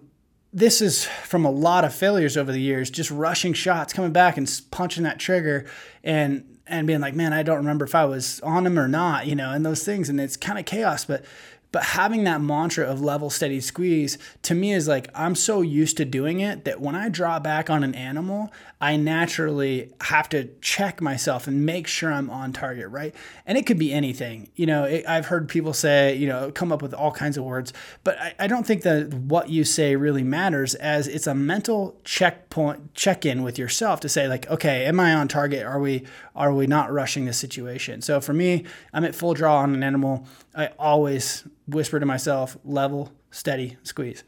this 0.52 0.82
is 0.82 1.04
from 1.04 1.44
a 1.44 1.52
lot 1.52 1.84
of 1.84 1.94
failures 1.94 2.36
over 2.36 2.50
the 2.50 2.60
years, 2.60 2.90
just 2.90 3.12
rushing 3.12 3.52
shots, 3.52 3.92
coming 3.92 4.10
back 4.10 4.36
and 4.36 4.50
punching 4.72 5.04
that 5.04 5.20
trigger 5.20 5.66
and, 6.02 6.58
and 6.66 6.84
being 6.84 7.00
like, 7.00 7.14
man, 7.14 7.32
I 7.32 7.44
don't 7.44 7.58
remember 7.58 7.84
if 7.84 7.94
I 7.94 8.06
was 8.06 8.40
on 8.40 8.66
him 8.66 8.76
or 8.76 8.88
not, 8.88 9.28
you 9.28 9.36
know, 9.36 9.52
and 9.52 9.64
those 9.64 9.84
things. 9.84 10.08
And 10.08 10.20
it's 10.20 10.36
kind 10.36 10.58
of 10.58 10.64
chaos, 10.64 11.04
but 11.04 11.24
but 11.72 11.82
having 11.82 12.24
that 12.24 12.40
mantra 12.40 12.84
of 12.84 13.00
level, 13.00 13.30
steady, 13.30 13.60
squeeze 13.60 14.18
to 14.42 14.54
me 14.54 14.72
is 14.72 14.88
like 14.88 15.08
I'm 15.14 15.34
so 15.34 15.60
used 15.60 15.96
to 15.98 16.04
doing 16.04 16.40
it 16.40 16.64
that 16.64 16.80
when 16.80 16.94
I 16.94 17.08
draw 17.08 17.38
back 17.38 17.70
on 17.70 17.84
an 17.84 17.94
animal, 17.94 18.50
I 18.80 18.96
naturally 18.96 19.92
have 20.00 20.28
to 20.30 20.48
check 20.62 21.00
myself 21.00 21.46
and 21.46 21.66
make 21.66 21.86
sure 21.86 22.12
I'm 22.12 22.30
on 22.30 22.52
target, 22.52 22.88
right? 22.88 23.14
And 23.46 23.58
it 23.58 23.66
could 23.66 23.78
be 23.78 23.92
anything. 23.92 24.48
You 24.56 24.66
know, 24.66 24.84
it, 24.84 25.06
I've 25.06 25.26
heard 25.26 25.48
people 25.48 25.72
say, 25.72 26.16
you 26.16 26.26
know, 26.26 26.50
come 26.50 26.72
up 26.72 26.80
with 26.80 26.94
all 26.94 27.12
kinds 27.12 27.36
of 27.36 27.44
words, 27.44 27.72
but 28.04 28.18
I, 28.18 28.34
I 28.40 28.46
don't 28.46 28.66
think 28.66 28.82
that 28.82 29.12
what 29.12 29.50
you 29.50 29.64
say 29.64 29.96
really 29.96 30.22
matters 30.22 30.74
as 30.74 31.06
it's 31.06 31.26
a 31.26 31.34
mental 31.34 32.00
checkpoint, 32.04 32.94
check 32.94 33.26
in 33.26 33.42
with 33.42 33.58
yourself 33.58 34.00
to 34.00 34.08
say, 34.08 34.28
like, 34.28 34.48
okay, 34.50 34.86
am 34.86 34.98
I 34.98 35.14
on 35.14 35.28
target? 35.28 35.64
Are 35.66 35.78
we, 35.78 36.06
are 36.34 36.52
we 36.52 36.66
not 36.66 36.90
rushing 36.90 37.26
the 37.26 37.32
situation? 37.32 38.00
So 38.00 38.20
for 38.20 38.32
me, 38.32 38.64
I'm 38.92 39.04
at 39.04 39.14
full 39.14 39.34
draw 39.34 39.58
on 39.58 39.74
an 39.74 39.82
animal. 39.82 40.26
I 40.54 40.68
always 40.78 41.44
whisper 41.70 42.00
to 42.00 42.06
myself, 42.06 42.56
level, 42.64 43.12
steady, 43.30 43.76
squeeze. 43.82 44.24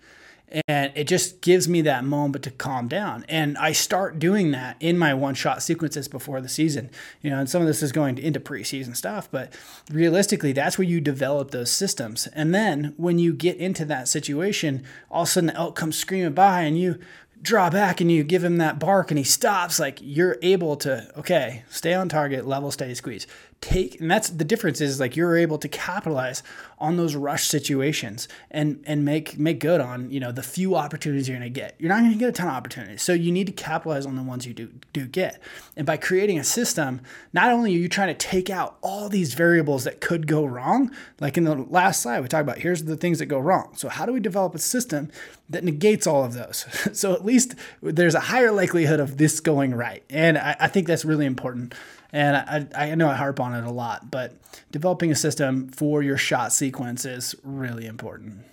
And 0.69 0.93
it 0.95 1.05
just 1.05 1.41
gives 1.41 1.67
me 1.67 1.81
that 1.83 2.05
moment 2.05 2.45
to 2.45 2.51
calm 2.51 2.87
down. 2.87 3.25
And 3.29 3.57
i 3.57 3.73
start 3.73 4.19
doing 4.19 4.51
that 4.51 4.77
in 4.81 4.99
my 4.99 5.15
one 5.15 5.35
shot 5.35 5.63
sequences 5.63 6.09
before 6.09 6.41
the 6.41 6.49
season. 6.49 6.91
You 7.23 7.31
know 7.31 7.39
and 7.39 7.49
some 7.49 7.63
of 7.63 7.69
this 7.69 7.83
is 7.83 7.93
going 7.93 8.19
into 8.19 8.41
preseason 8.41 8.95
stuff 8.95 9.29
but 9.31 9.55
realistically 9.91 10.53
that's 10.53 10.77
where 10.77 10.87
you 10.87 11.01
develop 11.01 11.51
those 11.51 11.71
systems. 11.71 12.27
And 12.29 12.55
then 12.55 12.93
when 12.97 13.19
you 13.19 13.33
get 13.33 13.57
into 13.57 13.85
that 13.87 14.09
situation 14.09 14.85
all 15.11 15.23
of 15.23 15.29
a 15.29 15.31
sudden 15.31 15.47
the 15.49 15.57
elk 15.57 15.75
comes 15.75 15.97
screaming 15.97 16.35
by 16.35 16.63
and 16.63 16.79
you 16.79 16.99
draw 17.41 17.71
back 17.71 18.01
and 18.01 18.11
you 18.11 18.23
give 18.23 18.45
him 18.45 18.59
that 18.59 18.79
bark 18.79 19.11
and 19.11 19.19
he 19.19 19.25
stops 19.25 19.81
like 19.81 19.99
you're 20.01 20.39
able 20.43 20.77
to 20.77 21.11
okay 21.17 21.65
stay 21.69 21.93
on 21.93 22.09
target 22.09 22.47
level 22.47 22.71
steady 22.71 22.95
squeeze 22.95 23.27
take 23.63 24.01
and 24.01 24.11
that's 24.11 24.29
the 24.29 24.45
difference 24.45 24.81
is 24.81 25.01
like 25.01 25.17
you're 25.17 25.37
able 25.37 25.57
to 25.57 25.69
capitalize 25.69 26.43
on 26.79 26.97
those 26.97 27.15
rush 27.15 27.47
situations 27.47 28.27
and 28.51 28.83
and 28.87 29.05
make 29.05 29.39
make 29.39 29.61
good 29.61 29.81
on 29.81 30.11
you 30.11 30.19
know 30.19 30.33
the 30.33 30.43
few 30.43 30.75
opportunities 30.75 31.29
you're 31.29 31.39
going 31.39 31.51
to 31.51 31.61
get. 31.61 31.77
You're 31.79 31.89
not 31.89 32.01
going 32.01 32.13
to 32.13 32.19
get 32.19 32.29
a 32.29 32.33
ton 32.33 32.49
of 32.49 32.55
opportunities. 32.55 33.03
So 33.03 33.13
you 33.13 33.31
need 33.31 33.47
to 33.47 33.53
capitalize 33.53 34.05
on 34.05 34.17
the 34.17 34.23
ones 34.23 34.47
you 34.47 34.53
do 34.53 34.69
do 34.93 35.07
get. 35.07 35.41
And 35.77 35.87
by 35.87 35.97
creating 35.97 36.39
a 36.39 36.45
system 36.45 37.01
not 37.33 37.53
only 37.53 37.75
are 37.75 37.79
you 37.79 37.89
trying 37.89 38.09
to 38.09 38.15
take 38.15 38.51
out 38.51 38.77
all 38.83 39.09
these 39.09 39.33
variables 39.35 39.85
that 39.85 40.01
could 40.01 40.27
go 40.27 40.45
wrong 40.45 40.91
like 41.21 41.39
in 41.39 41.45
the 41.45 41.55
last 41.55 42.03
slide 42.03 42.21
we 42.21 42.29
talked 42.29 42.43
about 42.43 42.59
here's 42.59 42.85
the 42.85 42.97
things 42.97 43.21
that 43.21 43.27
go 43.27 43.39
wrong. 43.39 43.73
So 43.77 43.89
how 43.89 44.05
do 44.05 44.13
we 44.13 44.21
develop 44.21 44.55
a 44.57 44.59
system 44.59 45.09
that 45.49 45.63
negates 45.63 46.07
all 46.07 46.25
of 46.25 46.35
those? 46.35 46.67
So 46.93 47.15
at 47.15 47.25
least 47.25 47.55
there's 47.81 48.15
a 48.15 48.21
higher 48.21 48.53
likelihood 48.53 49.01
of 49.01 49.17
this 49.17 49.41
going 49.41 49.75
right. 49.75 50.03
And 50.11 50.37
I, 50.37 50.57
I 50.61 50.69
think 50.69 50.87
that's 50.87 51.05
really 51.05 51.27
important 51.27 51.75
And 52.13 52.37
I, 52.37 52.91
I 52.91 52.95
know 52.95 53.09
I 53.09 53.15
harp 53.15 53.41
on 53.41 53.55
it 53.55 53.65
a 53.65 53.71
lot, 53.71 54.11
but 54.11 54.35
developing 54.71 55.11
a 55.11 55.15
system 55.15 55.69
for 55.69 56.03
your 56.03 56.19
shot 56.19 56.53
sequence 56.53 57.07
is 57.07 57.35
really 57.43 57.87
important. 57.87 58.45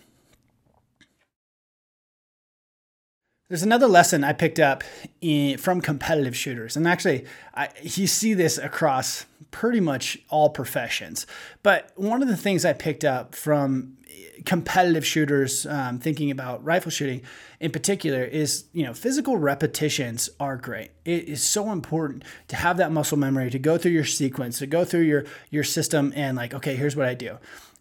There's 3.50 3.64
another 3.64 3.88
lesson 3.88 4.24
I 4.24 4.34
picked 4.34 4.60
up 4.60 4.84
in, 5.22 5.58
from 5.58 5.82
competitive 5.82 6.38
shooters, 6.38 6.78
and 6.78 6.88
actually, 6.88 7.26
I, 7.56 7.70
you 7.82 8.06
see 8.06 8.36
this 8.36 8.60
across 8.60 9.26
pretty 9.50 9.80
much 9.80 10.20
all 10.30 10.52
professions. 10.52 11.26
But 11.64 11.92
one 11.96 12.22
of 12.22 12.28
the 12.28 12.38
things 12.38 12.64
I 12.64 12.74
picked 12.74 13.04
up 13.04 13.34
from 13.34 13.98
competitive 14.46 15.06
shooters, 15.06 15.66
um, 15.66 16.00
thinking 16.00 16.32
about 16.32 16.64
rifle 16.64 16.92
shooting 16.92 17.22
in 17.60 17.72
particular, 17.72 18.24
is 18.24 18.66
you 18.74 18.84
know 18.84 18.94
physical 18.94 19.38
repetitions 19.38 20.30
are 20.40 20.58
great. 20.58 20.92
It 21.06 21.26
is 21.28 21.44
so 21.44 21.72
important 21.72 22.24
to 22.50 22.56
have 22.56 22.78
that 22.78 22.92
muscle 22.92 23.18
memory 23.18 23.50
to 23.50 23.60
go 23.60 23.78
through 23.78 23.92
your 23.92 24.06
sequence, 24.06 24.60
to 24.60 24.68
go 24.68 24.86
through 24.86 25.02
your 25.02 25.26
your 25.50 25.64
system, 25.64 26.14
and 26.16 26.38
like, 26.38 26.54
okay, 26.54 26.76
here's 26.76 26.96
what 26.96 27.08
I 27.08 27.14
do. 27.14 27.38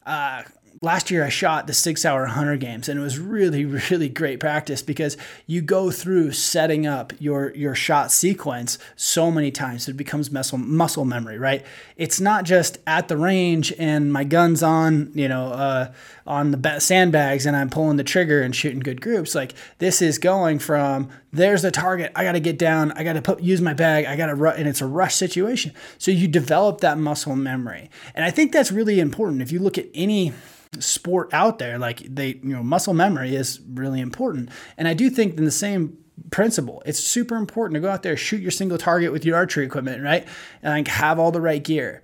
Uh, 0.07 0.43
last 0.81 1.11
year 1.11 1.25
I 1.25 1.29
shot 1.29 1.67
the 1.67 1.75
six 1.75 2.05
hour 2.05 2.27
Hunter 2.27 2.57
games 2.57 2.89
and 2.89 2.99
it 2.99 3.03
was 3.03 3.19
really 3.19 3.65
really 3.91 4.09
great 4.09 4.41
practice 4.41 4.83
because 4.83 5.17
you 5.47 5.61
go 5.61 5.91
through 5.91 6.33
setting 6.33 6.87
up 6.87 7.13
your 7.19 7.55
your 7.55 7.75
shot 7.75 8.13
sequence 8.13 8.79
so 8.97 9.31
many 9.31 9.51
times 9.51 9.89
it 9.89 9.97
becomes 9.97 10.31
muscle 10.31 10.59
muscle 10.59 11.05
memory 11.05 11.39
right? 11.39 11.65
It's 11.97 12.21
not 12.21 12.45
just 12.45 12.79
at 12.87 13.09
the 13.09 13.17
range 13.17 13.73
and 13.79 14.13
my 14.13 14.25
guns 14.25 14.63
on 14.63 15.11
you 15.15 15.29
know 15.29 15.53
uh, 15.53 15.93
on 16.27 16.51
the 16.53 16.81
sandbags 16.81 17.47
and 17.47 17.57
I'm 17.57 17.71
pulling 17.71 17.97
the 17.97 18.05
trigger 18.05 18.43
and 18.43 18.55
shooting 18.55 18.81
good 18.81 19.01
groups. 19.01 19.35
Like 19.35 19.55
this 19.79 20.01
is 20.01 20.19
going 20.19 20.59
from 20.59 21.11
there's 21.33 21.63
the 21.63 21.71
target. 21.71 22.13
I 22.15 22.25
got 22.25 22.33
to 22.33 22.41
get 22.41 22.59
down. 22.59 22.93
I 22.93 23.05
got 23.05 23.15
to 23.15 23.23
put 23.23 23.41
use 23.41 23.61
my 23.61 23.75
bag. 23.75 24.07
I 24.07 24.17
got 24.17 24.27
to 24.27 24.35
run 24.35 24.57
and 24.57 24.69
it's 24.69 24.81
a 24.81 24.87
rush 24.87 25.15
situation. 25.15 25.73
So 25.99 26.11
you 26.11 26.29
develop 26.29 26.81
that 26.81 26.99
muscle 26.99 27.37
memory. 27.37 27.91
And 28.15 28.25
I 28.25 28.31
think 28.31 28.53
that's 28.53 28.73
really 28.73 29.01
important. 29.01 29.43
If 29.43 29.53
you 29.53 29.59
look 29.59 29.79
at 29.79 29.87
any 29.95 30.33
sport 30.81 31.33
out 31.33 31.59
there 31.59 31.79
like 31.79 32.01
they 32.01 32.29
you 32.43 32.55
know 32.55 32.63
muscle 32.63 32.95
memory 32.95 33.35
is 33.35 33.61
really 33.73 34.01
important. 34.01 34.51
And 34.77 34.87
i 34.87 34.95
do 34.95 35.09
think 35.09 35.39
in 35.39 35.45
the 35.45 35.51
same 35.51 35.97
principle 36.31 36.83
it's 36.85 36.99
super 36.99 37.37
important 37.37 37.75
to 37.75 37.81
go 37.81 37.89
out 37.89 38.03
there 38.03 38.17
shoot 38.17 38.43
your 38.43 38.51
single 38.51 38.77
target 38.77 39.13
with 39.13 39.25
your 39.25 39.37
archery 39.37 39.65
equipment 39.65 40.03
right? 40.03 40.27
And 40.63 40.75
like 40.75 40.89
have 40.89 41.19
all 41.19 41.33
the 41.33 41.41
right 41.41 41.63
gear. 41.63 42.03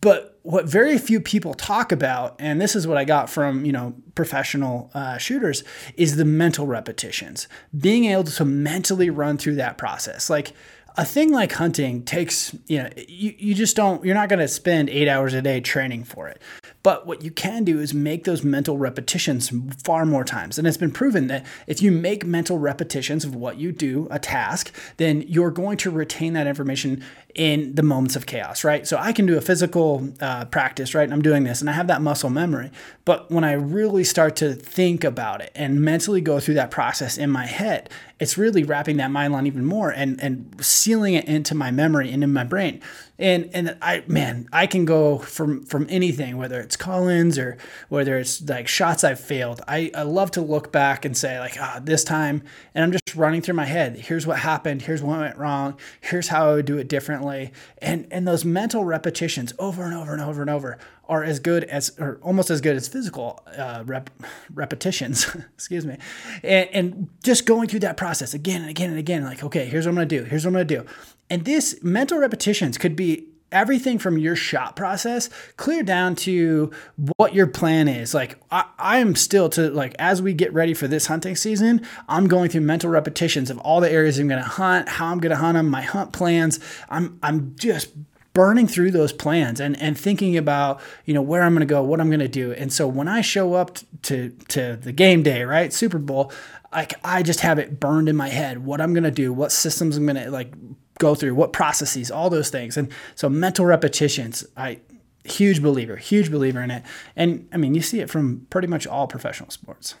But 0.00 0.29
what 0.42 0.64
very 0.64 0.96
few 0.98 1.20
people 1.20 1.54
talk 1.54 1.92
about 1.92 2.34
and 2.38 2.60
this 2.60 2.74
is 2.74 2.86
what 2.86 2.96
i 2.96 3.04
got 3.04 3.28
from 3.28 3.64
you 3.64 3.72
know 3.72 3.94
professional 4.20 4.90
uh, 4.92 5.16
shooters 5.16 5.64
is 5.96 6.16
the 6.16 6.26
mental 6.26 6.66
repetitions. 6.66 7.48
Being 7.76 8.04
able 8.04 8.24
to 8.24 8.44
mentally 8.44 9.08
run 9.08 9.38
through 9.38 9.54
that 9.54 9.78
process. 9.78 10.28
Like 10.28 10.52
a 10.96 11.04
thing 11.04 11.30
like 11.30 11.52
hunting 11.52 12.02
takes 12.02 12.54
you 12.66 12.82
know 12.82 12.90
you, 13.08 13.34
you 13.38 13.54
just 13.54 13.76
don't 13.76 14.04
you're 14.04 14.14
not 14.14 14.28
going 14.28 14.40
to 14.40 14.48
spend 14.48 14.90
eight 14.90 15.08
hours 15.08 15.32
a 15.32 15.40
day 15.40 15.60
training 15.60 16.04
for 16.04 16.28
it. 16.28 16.42
But 16.82 17.06
what 17.06 17.22
you 17.22 17.30
can 17.30 17.64
do 17.64 17.78
is 17.78 17.94
make 17.94 18.24
those 18.24 18.42
mental 18.42 18.76
repetitions 18.76 19.52
far 19.84 20.04
more 20.04 20.24
times. 20.24 20.58
And 20.58 20.66
it's 20.66 20.76
been 20.76 20.90
proven 20.90 21.26
that 21.28 21.46
if 21.66 21.80
you 21.80 21.92
make 21.92 22.26
mental 22.26 22.58
repetitions 22.58 23.24
of 23.24 23.34
what 23.34 23.56
you 23.56 23.70
do, 23.70 24.08
a 24.10 24.18
task, 24.18 24.74
then 24.96 25.22
you're 25.22 25.50
going 25.50 25.76
to 25.78 25.90
retain 25.90 26.32
that 26.32 26.46
information 26.46 27.04
in 27.40 27.74
the 27.74 27.82
moments 27.82 28.16
of 28.16 28.26
chaos, 28.26 28.64
right? 28.64 28.86
So 28.86 28.98
I 28.98 29.14
can 29.14 29.24
do 29.24 29.38
a 29.38 29.40
physical 29.40 30.06
uh, 30.20 30.44
practice, 30.44 30.94
right? 30.94 31.04
And 31.04 31.14
I'm 31.14 31.22
doing 31.22 31.44
this 31.44 31.62
and 31.62 31.70
I 31.70 31.72
have 31.72 31.86
that 31.86 32.02
muscle 32.02 32.28
memory. 32.28 32.70
But 33.06 33.30
when 33.30 33.44
I 33.44 33.52
really 33.52 34.04
start 34.04 34.36
to 34.36 34.52
think 34.52 35.04
about 35.04 35.40
it 35.40 35.50
and 35.54 35.80
mentally 35.80 36.20
go 36.20 36.38
through 36.38 36.56
that 36.56 36.70
process 36.70 37.16
in 37.16 37.30
my 37.30 37.46
head, 37.46 37.88
it's 38.20 38.36
really 38.36 38.62
wrapping 38.62 38.98
that 38.98 39.10
mind 39.10 39.32
line 39.32 39.46
even 39.46 39.64
more 39.64 39.88
and, 39.88 40.22
and 40.22 40.54
sealing 40.62 41.14
it 41.14 41.24
into 41.24 41.54
my 41.54 41.70
memory 41.70 42.12
and 42.12 42.22
in 42.22 42.30
my 42.30 42.44
brain. 42.44 42.82
And 43.18 43.50
and 43.52 43.76
I 43.82 44.02
man, 44.06 44.48
I 44.50 44.66
can 44.66 44.86
go 44.86 45.18
from 45.18 45.64
from 45.64 45.86
anything, 45.90 46.38
whether 46.38 46.58
it's 46.58 46.74
call-ins 46.76 47.38
or 47.38 47.58
whether 47.90 48.16
it's 48.18 48.40
like 48.48 48.66
shots 48.66 49.04
I've 49.04 49.20
failed. 49.20 49.60
I, 49.68 49.90
I 49.94 50.02
love 50.02 50.30
to 50.32 50.40
look 50.40 50.72
back 50.72 51.04
and 51.04 51.14
say, 51.14 51.38
like, 51.38 51.56
ah, 51.60 51.80
this 51.82 52.02
time, 52.02 52.42
and 52.74 52.82
I'm 52.82 52.92
just 52.92 53.14
running 53.14 53.42
through 53.42 53.56
my 53.56 53.66
head. 53.66 53.96
Here's 53.96 54.26
what 54.26 54.38
happened, 54.38 54.82
here's 54.82 55.02
what 55.02 55.18
went 55.18 55.36
wrong, 55.36 55.76
here's 56.00 56.28
how 56.28 56.50
I 56.50 56.54
would 56.54 56.64
do 56.64 56.78
it 56.78 56.88
differently. 56.88 57.29
And 57.78 58.06
and 58.10 58.26
those 58.26 58.44
mental 58.44 58.84
repetitions 58.84 59.52
over 59.58 59.84
and 59.84 59.94
over 59.94 60.12
and 60.12 60.22
over 60.22 60.40
and 60.40 60.50
over 60.50 60.78
are 61.08 61.24
as 61.24 61.40
good 61.40 61.64
as, 61.64 61.92
or 61.98 62.20
almost 62.22 62.50
as 62.50 62.60
good 62.60 62.76
as 62.76 62.86
physical 62.86 63.42
uh, 63.58 63.82
rep, 63.84 64.10
repetitions. 64.54 65.26
excuse 65.54 65.84
me, 65.84 65.96
and, 66.42 66.68
and 66.72 67.08
just 67.24 67.46
going 67.46 67.68
through 67.68 67.80
that 67.80 67.96
process 67.96 68.32
again 68.32 68.60
and 68.60 68.70
again 68.70 68.90
and 68.90 68.98
again. 68.98 69.24
Like, 69.24 69.42
okay, 69.42 69.66
here's 69.66 69.86
what 69.86 69.90
I'm 69.90 69.96
gonna 69.96 70.06
do. 70.06 70.24
Here's 70.24 70.44
what 70.44 70.50
I'm 70.50 70.54
gonna 70.54 70.64
do. 70.64 70.86
And 71.28 71.44
this 71.44 71.78
mental 71.82 72.18
repetitions 72.18 72.78
could 72.78 72.96
be 72.96 73.29
everything 73.52 73.98
from 73.98 74.18
your 74.18 74.36
shot 74.36 74.76
process 74.76 75.28
clear 75.56 75.82
down 75.82 76.14
to 76.14 76.70
what 77.16 77.34
your 77.34 77.46
plan 77.46 77.88
is. 77.88 78.14
Like 78.14 78.38
I, 78.50 78.64
I 78.78 78.98
am 78.98 79.14
still 79.14 79.48
to 79.50 79.70
like 79.70 79.94
as 79.98 80.22
we 80.22 80.34
get 80.34 80.52
ready 80.52 80.74
for 80.74 80.88
this 80.88 81.06
hunting 81.06 81.36
season 81.36 81.86
i'm 82.08 82.26
going 82.26 82.50
through 82.50 82.60
mental 82.62 82.90
repetitions 82.90 83.50
of 83.50 83.58
all 83.58 83.80
the 83.80 83.90
areas 83.90 84.18
i'm 84.18 84.28
going 84.28 84.42
to 84.42 84.48
hunt 84.48 84.88
how 84.88 85.06
i'm 85.06 85.18
going 85.18 85.30
to 85.30 85.36
hunt 85.36 85.56
them 85.56 85.68
my 85.68 85.82
hunt 85.82 86.12
plans. 86.12 86.60
I'm 86.88 87.18
i'm 87.22 87.54
just 87.56 87.88
burning 88.32 88.66
through 88.66 88.90
those 88.90 89.12
plans 89.12 89.60
and, 89.60 89.80
and 89.80 89.98
thinking 89.98 90.36
about 90.36 90.80
you 91.04 91.14
know 91.14 91.22
where 91.22 91.42
I'm 91.42 91.52
going 91.52 91.60
to 91.60 91.66
go, 91.66 91.82
what 91.82 92.00
I'm 92.00 92.08
going 92.08 92.20
to 92.20 92.28
do. 92.28 92.52
And 92.52 92.72
so 92.72 92.86
when 92.86 93.08
I 93.08 93.20
show 93.20 93.54
up 93.54 93.78
to 94.02 94.30
to 94.48 94.76
the 94.76 94.92
game 94.92 95.22
day, 95.22 95.42
right, 95.42 95.72
Super 95.72 95.98
Bowl, 95.98 96.32
like 96.72 96.94
I 97.04 97.22
just 97.22 97.40
have 97.40 97.58
it 97.58 97.80
burned 97.80 98.08
in 98.08 98.16
my 98.16 98.28
head 98.28 98.64
what 98.64 98.80
I'm 98.80 98.92
going 98.92 99.04
to 99.04 99.10
do, 99.10 99.32
what 99.32 99.52
systems 99.52 99.96
I'm 99.96 100.06
going 100.06 100.16
to 100.16 100.30
like 100.30 100.52
go 100.98 101.14
through, 101.14 101.34
what 101.34 101.52
processes, 101.52 102.10
all 102.10 102.30
those 102.30 102.50
things. 102.50 102.76
And 102.76 102.92
so 103.14 103.28
mental 103.28 103.64
repetitions, 103.64 104.46
I 104.56 104.80
huge 105.24 105.62
believer, 105.62 105.96
huge 105.96 106.30
believer 106.30 106.60
in 106.60 106.70
it. 106.70 106.82
And 107.16 107.48
I 107.52 107.56
mean, 107.56 107.74
you 107.74 107.82
see 107.82 108.00
it 108.00 108.10
from 108.10 108.46
pretty 108.50 108.68
much 108.68 108.86
all 108.86 109.06
professional 109.06 109.50
sports. 109.50 109.94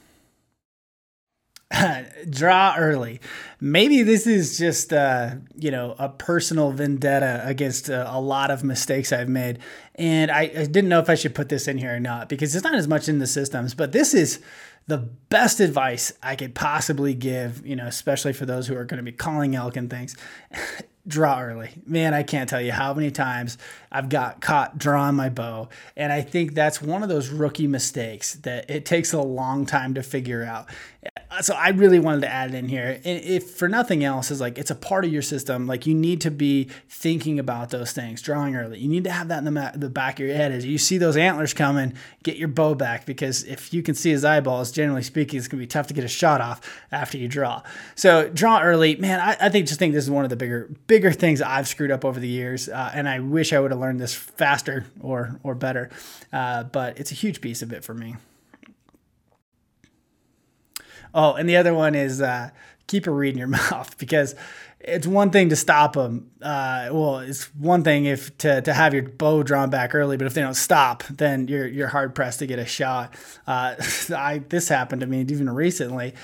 draw 2.30 2.74
early. 2.76 3.20
Maybe 3.60 4.02
this 4.02 4.26
is 4.26 4.58
just 4.58 4.92
uh, 4.92 5.36
you 5.56 5.70
know 5.70 5.94
a 5.98 6.08
personal 6.08 6.72
vendetta 6.72 7.42
against 7.44 7.90
uh, 7.90 8.06
a 8.08 8.20
lot 8.20 8.50
of 8.50 8.64
mistakes 8.64 9.12
I've 9.12 9.28
made, 9.28 9.58
and 9.94 10.30
I, 10.30 10.42
I 10.42 10.66
didn't 10.66 10.88
know 10.88 11.00
if 11.00 11.08
I 11.08 11.14
should 11.14 11.34
put 11.34 11.48
this 11.48 11.68
in 11.68 11.78
here 11.78 11.94
or 11.94 12.00
not 12.00 12.28
because 12.28 12.54
it's 12.54 12.64
not 12.64 12.74
as 12.74 12.88
much 12.88 13.08
in 13.08 13.18
the 13.18 13.26
systems. 13.26 13.74
But 13.74 13.92
this 13.92 14.14
is 14.14 14.40
the 14.86 14.98
best 14.98 15.60
advice 15.60 16.12
I 16.22 16.34
could 16.34 16.54
possibly 16.54 17.14
give, 17.14 17.64
you 17.64 17.76
know, 17.76 17.86
especially 17.86 18.32
for 18.32 18.46
those 18.46 18.66
who 18.66 18.76
are 18.76 18.84
going 18.84 18.98
to 18.98 19.04
be 19.04 19.12
calling 19.12 19.54
elk 19.54 19.76
and 19.76 19.88
things. 19.88 20.16
draw 21.06 21.40
early. 21.42 21.70
Man, 21.86 22.14
I 22.14 22.22
can't 22.22 22.48
tell 22.48 22.60
you 22.60 22.72
how 22.72 22.94
many 22.94 23.10
times 23.10 23.58
I've 23.90 24.08
got 24.08 24.40
caught 24.40 24.78
drawing 24.78 25.16
my 25.16 25.28
bow. 25.28 25.68
And 25.96 26.12
I 26.12 26.22
think 26.22 26.54
that's 26.54 26.80
one 26.80 27.02
of 27.02 27.08
those 27.08 27.28
rookie 27.28 27.66
mistakes 27.66 28.34
that 28.36 28.70
it 28.70 28.84
takes 28.84 29.12
a 29.12 29.20
long 29.20 29.66
time 29.66 29.94
to 29.94 30.02
figure 30.02 30.44
out. 30.44 30.68
Uh, 31.30 31.40
so 31.40 31.54
I 31.54 31.70
really 31.70 31.98
wanted 31.98 32.22
to 32.22 32.28
add 32.28 32.54
it 32.54 32.56
in 32.56 32.68
here. 32.68 33.00
And 33.04 33.24
if 33.24 33.50
for 33.50 33.68
nothing 33.68 34.04
else, 34.04 34.30
is 34.30 34.40
like 34.40 34.58
it's 34.58 34.70
a 34.70 34.74
part 34.74 35.04
of 35.04 35.12
your 35.12 35.22
system. 35.22 35.66
Like 35.66 35.86
you 35.86 35.94
need 35.94 36.20
to 36.22 36.30
be 36.30 36.68
thinking 36.88 37.38
about 37.38 37.70
those 37.70 37.92
things, 37.92 38.20
drawing 38.20 38.54
early. 38.54 38.78
You 38.78 38.88
need 38.88 39.04
to 39.04 39.10
have 39.10 39.28
that 39.28 39.38
in 39.38 39.44
the, 39.44 39.50
ma- 39.50 39.70
the 39.74 39.88
back 39.88 40.20
of 40.20 40.26
your 40.26 40.36
head 40.36 40.52
as 40.52 40.66
you 40.66 40.76
see 40.76 40.98
those 40.98 41.16
antlers 41.16 41.54
coming, 41.54 41.94
get 42.22 42.36
your 42.36 42.48
bow 42.48 42.74
back 42.74 43.06
because 43.06 43.44
if 43.44 43.72
you 43.72 43.82
can 43.82 43.94
see 43.94 44.10
his 44.10 44.24
eyeballs, 44.24 44.70
generally 44.70 45.02
speaking, 45.02 45.38
it's 45.38 45.48
gonna 45.48 45.60
be 45.60 45.66
tough 45.66 45.86
to 45.86 45.94
get 45.94 46.04
a 46.04 46.08
shot 46.08 46.40
off 46.40 46.60
after 46.92 47.16
you 47.16 47.28
draw. 47.28 47.62
So 47.94 48.28
draw 48.28 48.60
early, 48.62 48.96
man. 48.96 49.20
I, 49.20 49.36
I 49.40 49.48
think 49.48 49.66
just 49.68 49.78
think 49.78 49.94
this 49.94 50.04
is 50.04 50.10
one 50.10 50.24
of 50.24 50.30
the 50.30 50.36
bigger 50.36 50.68
bigger 50.90 51.12
things 51.12 51.40
I've 51.40 51.68
screwed 51.68 51.92
up 51.92 52.04
over 52.04 52.18
the 52.18 52.26
years, 52.26 52.68
uh, 52.68 52.90
and 52.92 53.08
I 53.08 53.20
wish 53.20 53.52
I 53.52 53.60
would 53.60 53.70
have 53.70 53.78
learned 53.78 54.00
this 54.00 54.12
faster 54.12 54.86
or 55.00 55.38
or 55.44 55.54
better. 55.54 55.88
Uh, 56.32 56.64
but 56.64 56.98
it's 56.98 57.12
a 57.12 57.14
huge 57.14 57.40
piece 57.40 57.62
of 57.62 57.72
it 57.72 57.84
for 57.84 57.94
me. 57.94 58.16
Oh, 61.14 61.34
and 61.34 61.48
the 61.48 61.56
other 61.56 61.74
one 61.74 61.94
is 61.94 62.20
uh, 62.20 62.50
keep 62.88 63.06
a 63.06 63.12
reed 63.12 63.34
in 63.34 63.38
your 63.38 63.46
mouth 63.70 63.96
because 63.98 64.34
it's 64.80 65.06
one 65.06 65.30
thing 65.30 65.50
to 65.50 65.56
stop 65.56 65.92
them. 65.92 66.32
Uh, 66.42 66.88
well, 66.90 67.20
it's 67.20 67.44
one 67.54 67.84
thing 67.84 68.06
if 68.06 68.36
to, 68.38 68.60
to 68.62 68.72
have 68.72 68.92
your 68.92 69.04
bow 69.04 69.44
drawn 69.44 69.70
back 69.70 69.94
early, 69.94 70.16
but 70.16 70.26
if 70.26 70.34
they 70.34 70.40
don't 70.40 70.54
stop, 70.54 71.04
then 71.04 71.46
you're 71.46 71.68
you're 71.68 71.88
hard 71.88 72.16
pressed 72.16 72.40
to 72.40 72.48
get 72.48 72.58
a 72.58 72.66
shot. 72.66 73.14
Uh, 73.46 73.76
I 74.16 74.42
this 74.48 74.68
happened 74.68 75.02
to 75.02 75.06
me 75.06 75.20
even 75.20 75.48
recently 75.50 76.14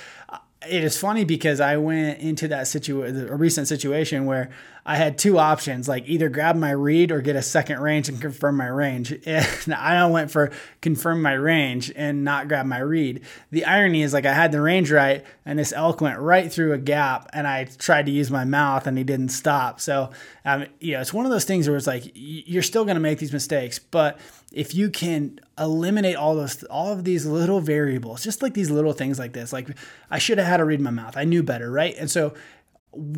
it 0.69 0.85
is 0.85 0.99
funny 0.99 1.25
because 1.25 1.61
I 1.61 1.77
went 1.77 2.21
into 2.21 2.49
that 2.49 2.67
situation, 2.69 3.29
a 3.29 3.37
recent 3.37 3.69
situation 3.69 4.27
where 4.27 4.51
I 4.89 4.95
had 4.95 5.19
two 5.19 5.37
options, 5.37 5.89
like 5.89 6.09
either 6.09 6.29
grab 6.29 6.55
my 6.55 6.71
reed 6.71 7.11
or 7.11 7.21
get 7.21 7.35
a 7.35 7.43
second 7.43 7.81
range 7.81 8.09
and 8.09 8.21
confirm 8.21 8.57
my 8.57 8.69
range. 8.69 9.13
And 9.27 9.75
I 9.75 10.07
went 10.07 10.31
for 10.31 10.53
confirm 10.81 11.21
my 11.21 11.33
range 11.33 11.93
and 11.97 12.23
not 12.23 12.47
grab 12.47 12.67
my 12.67 12.79
reed. 12.79 13.23
The 13.51 13.65
irony 13.65 14.03
is 14.03 14.13
like 14.13 14.25
I 14.25 14.33
had 14.33 14.53
the 14.53 14.61
range 14.61 14.93
right 14.93 15.25
and 15.45 15.59
this 15.59 15.73
elk 15.73 16.01
went 16.01 16.21
right 16.21 16.53
through 16.53 16.73
a 16.73 16.79
gap 16.79 17.29
and 17.33 17.49
I 17.49 17.65
tried 17.65 18.07
to 18.07 18.13
use 18.13 18.31
my 18.31 18.45
mouth 18.45 18.87
and 18.87 18.97
he 18.97 19.03
didn't 19.03 19.31
stop. 19.31 19.81
So, 19.81 20.11
um, 20.45 20.67
you 20.79 20.93
know, 20.93 21.01
it's 21.01 21.13
one 21.13 21.27
of 21.27 21.33
those 21.33 21.45
things 21.45 21.67
where 21.67 21.77
it's 21.77 21.89
like 21.89 22.13
you're 22.15 22.63
still 22.63 22.85
going 22.85 22.95
to 22.95 23.01
make 23.01 23.19
these 23.19 23.33
mistakes, 23.33 23.81
but 23.81 24.21
if 24.53 24.75
you 24.75 24.89
can 24.89 25.41
eliminate 25.59 26.17
all 26.17 26.35
those 26.35 26.63
all 26.65 26.93
of 26.93 27.05
these 27.05 27.27
little 27.27 27.61
variables 27.61 28.23
just 28.23 28.43
like 28.43 28.55
these 28.55 28.71
little 28.71 28.93
things 28.93 29.19
like 29.19 29.33
this 29.33 29.53
like 29.53 29.69
i 30.11 30.19
should 30.19 30.39
have 30.39 30.47
had 30.47 30.61
a 30.61 30.65
reed 30.65 30.79
in 30.79 30.85
my 30.85 30.91
mouth 30.91 31.17
i 31.17 31.25
knew 31.25 31.43
better 31.43 31.71
right 31.71 31.95
and 31.99 32.11
so 32.11 32.33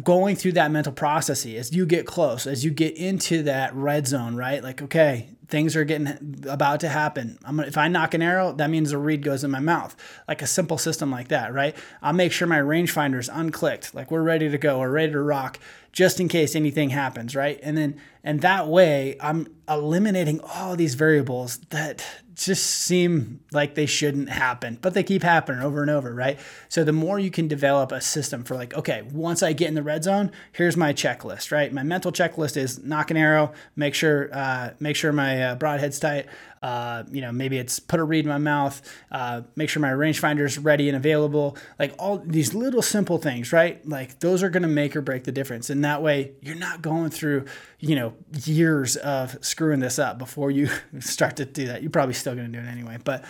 going 0.03 0.37
through 0.37 0.53
that 0.53 0.71
mental 0.71 0.93
process 0.93 1.47
as 1.47 1.75
you 1.75 1.87
get 1.87 2.07
close, 2.07 2.47
as 2.47 2.65
you 2.65 2.71
get 2.71 2.97
into 2.97 3.43
that 3.45 3.75
red 3.75 4.07
zone, 4.07 4.37
right? 4.37 4.63
Like, 4.63 4.83
okay, 4.83 5.29
things 5.49 5.75
are 5.77 5.85
getting 5.85 6.45
about 6.49 6.81
to 6.81 6.89
happen. 6.89 7.39
I'm 7.45 7.57
gonna, 7.57 7.69
if 7.69 7.79
I 7.79 7.89
nock 7.89 8.15
an 8.15 8.23
arrow, 8.23 8.53
that 8.53 8.71
means 8.71 8.93
a 8.93 8.99
reed 8.99 9.23
goes 9.23 9.45
in 9.45 9.51
my 9.51 9.61
mouth. 9.61 9.97
Like 10.27 10.43
a 10.43 10.47
simple 10.47 10.79
system 10.79 11.11
like 11.11 11.29
that, 11.29 11.53
right? 11.53 11.77
I'll 12.03 12.13
make 12.13 12.33
sure 12.33 12.47
my 12.47 12.61
rangefinder 12.61 13.19
is 13.19 13.29
unclicked, 13.29 13.95
like 13.95 14.11
we're 14.11 14.23
ready 14.23 14.49
to 14.51 14.59
go, 14.59 14.81
we're 14.81 14.91
ready 14.91 15.13
to 15.13 15.21
rock, 15.21 15.59
just 15.93 16.21
in 16.21 16.29
case 16.29 16.55
anything 16.55 16.91
happens, 16.91 17.35
right? 17.35 17.59
And 17.63 17.77
then 17.77 18.01
and 18.23 18.43
that 18.43 18.69
way 18.69 19.17
I'm 19.21 19.47
eliminating 19.69 20.41
all 20.41 20.77
these 20.77 20.95
variables 20.95 21.59
that 21.71 22.05
just 22.45 22.64
seem 22.64 23.40
like 23.52 23.75
they 23.75 23.87
shouldn't 23.87 24.28
happen, 24.28 24.78
but 24.80 24.95
they 24.95 25.02
keep 25.02 25.23
happening 25.23 25.62
over 25.62 25.83
and 25.83 25.90
over, 25.90 26.14
right? 26.14 26.38
So 26.68 26.85
the 26.85 26.92
more 26.92 27.18
you 27.18 27.30
can 27.30 27.49
develop 27.49 27.90
a 27.90 28.00
system 28.00 28.45
for 28.45 28.54
like, 28.54 28.75
okay, 28.75 29.02
once 29.12 29.42
I 29.42 29.52
get 29.52 29.68
in 29.68 29.75
the 29.75 29.83
red 29.83 30.04
zone, 30.04 30.30
here's 30.52 30.76
my 30.76 30.92
checklist, 30.92 31.50
right? 31.50 31.73
My 31.73 31.83
mental 31.83 32.12
checklist 32.12 32.57
is 32.57 32.83
nock 32.85 33.11
an 33.11 33.16
arrow, 33.16 33.52
make 33.76 33.95
sure 33.95 34.28
uh, 34.33 34.71
make 34.78 34.97
sure 34.97 35.12
my 35.12 35.42
uh, 35.42 35.57
broadhead's 35.57 35.99
tight, 35.99 36.26
uh, 36.62 37.04
you 37.11 37.21
know, 37.21 37.33
maybe 37.33 37.59
it's 37.59 37.78
put 37.78 38.00
a 38.00 38.04
reed 38.04 38.25
in 38.25 38.28
my 38.28 38.38
mouth, 38.38 38.83
uh, 39.11 39.42
make 39.57 39.68
sure 39.68 39.80
my 39.80 39.90
rangefinder 39.90 40.45
is 40.45 40.59
ready 40.59 40.88
and 40.88 40.97
available. 40.97 41.57
Like 41.78 41.95
all 41.99 42.18
these 42.18 42.54
little 42.54 42.83
simple 42.83 43.18
things, 43.18 43.52
right? 43.52 43.87
Like 43.87 44.21
those 44.21 44.42
are 44.42 44.50
going 44.50 44.62
to 44.62 44.68
make 44.68 44.97
or 44.97 45.00
break 45.00 45.25
the 45.25 45.33
difference. 45.33 45.71
And 45.71 45.85
that 45.85 46.02
way 46.02 46.33
you're 46.40 46.57
not 46.57 46.83
going 46.83 47.11
through, 47.11 47.47
you 47.81 47.95
know, 47.95 48.15
years 48.45 48.97
of 48.97 49.43
screwing 49.45 49.81
this 49.81 49.99
up 49.99 50.19
before 50.19 50.51
you 50.51 50.69
start 51.01 51.37
to 51.37 51.45
do 51.45 51.67
that. 51.69 51.83
You're 51.83 51.91
probably 51.91 52.15
still 52.15 52.35
going 52.35 52.51
to 52.51 52.59
do 52.61 52.65
it 52.65 52.71
anyway. 52.71 52.99
But 53.03 53.25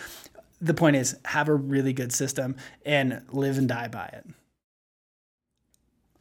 the 0.61 0.73
point 0.73 0.95
is, 0.95 1.15
have 1.25 1.47
a 1.47 1.55
really 1.55 1.93
good 1.93 2.11
system 2.11 2.55
and 2.85 3.21
live 3.31 3.57
and 3.57 3.67
die 3.67 3.87
by 3.87 4.07
it. 4.07 4.25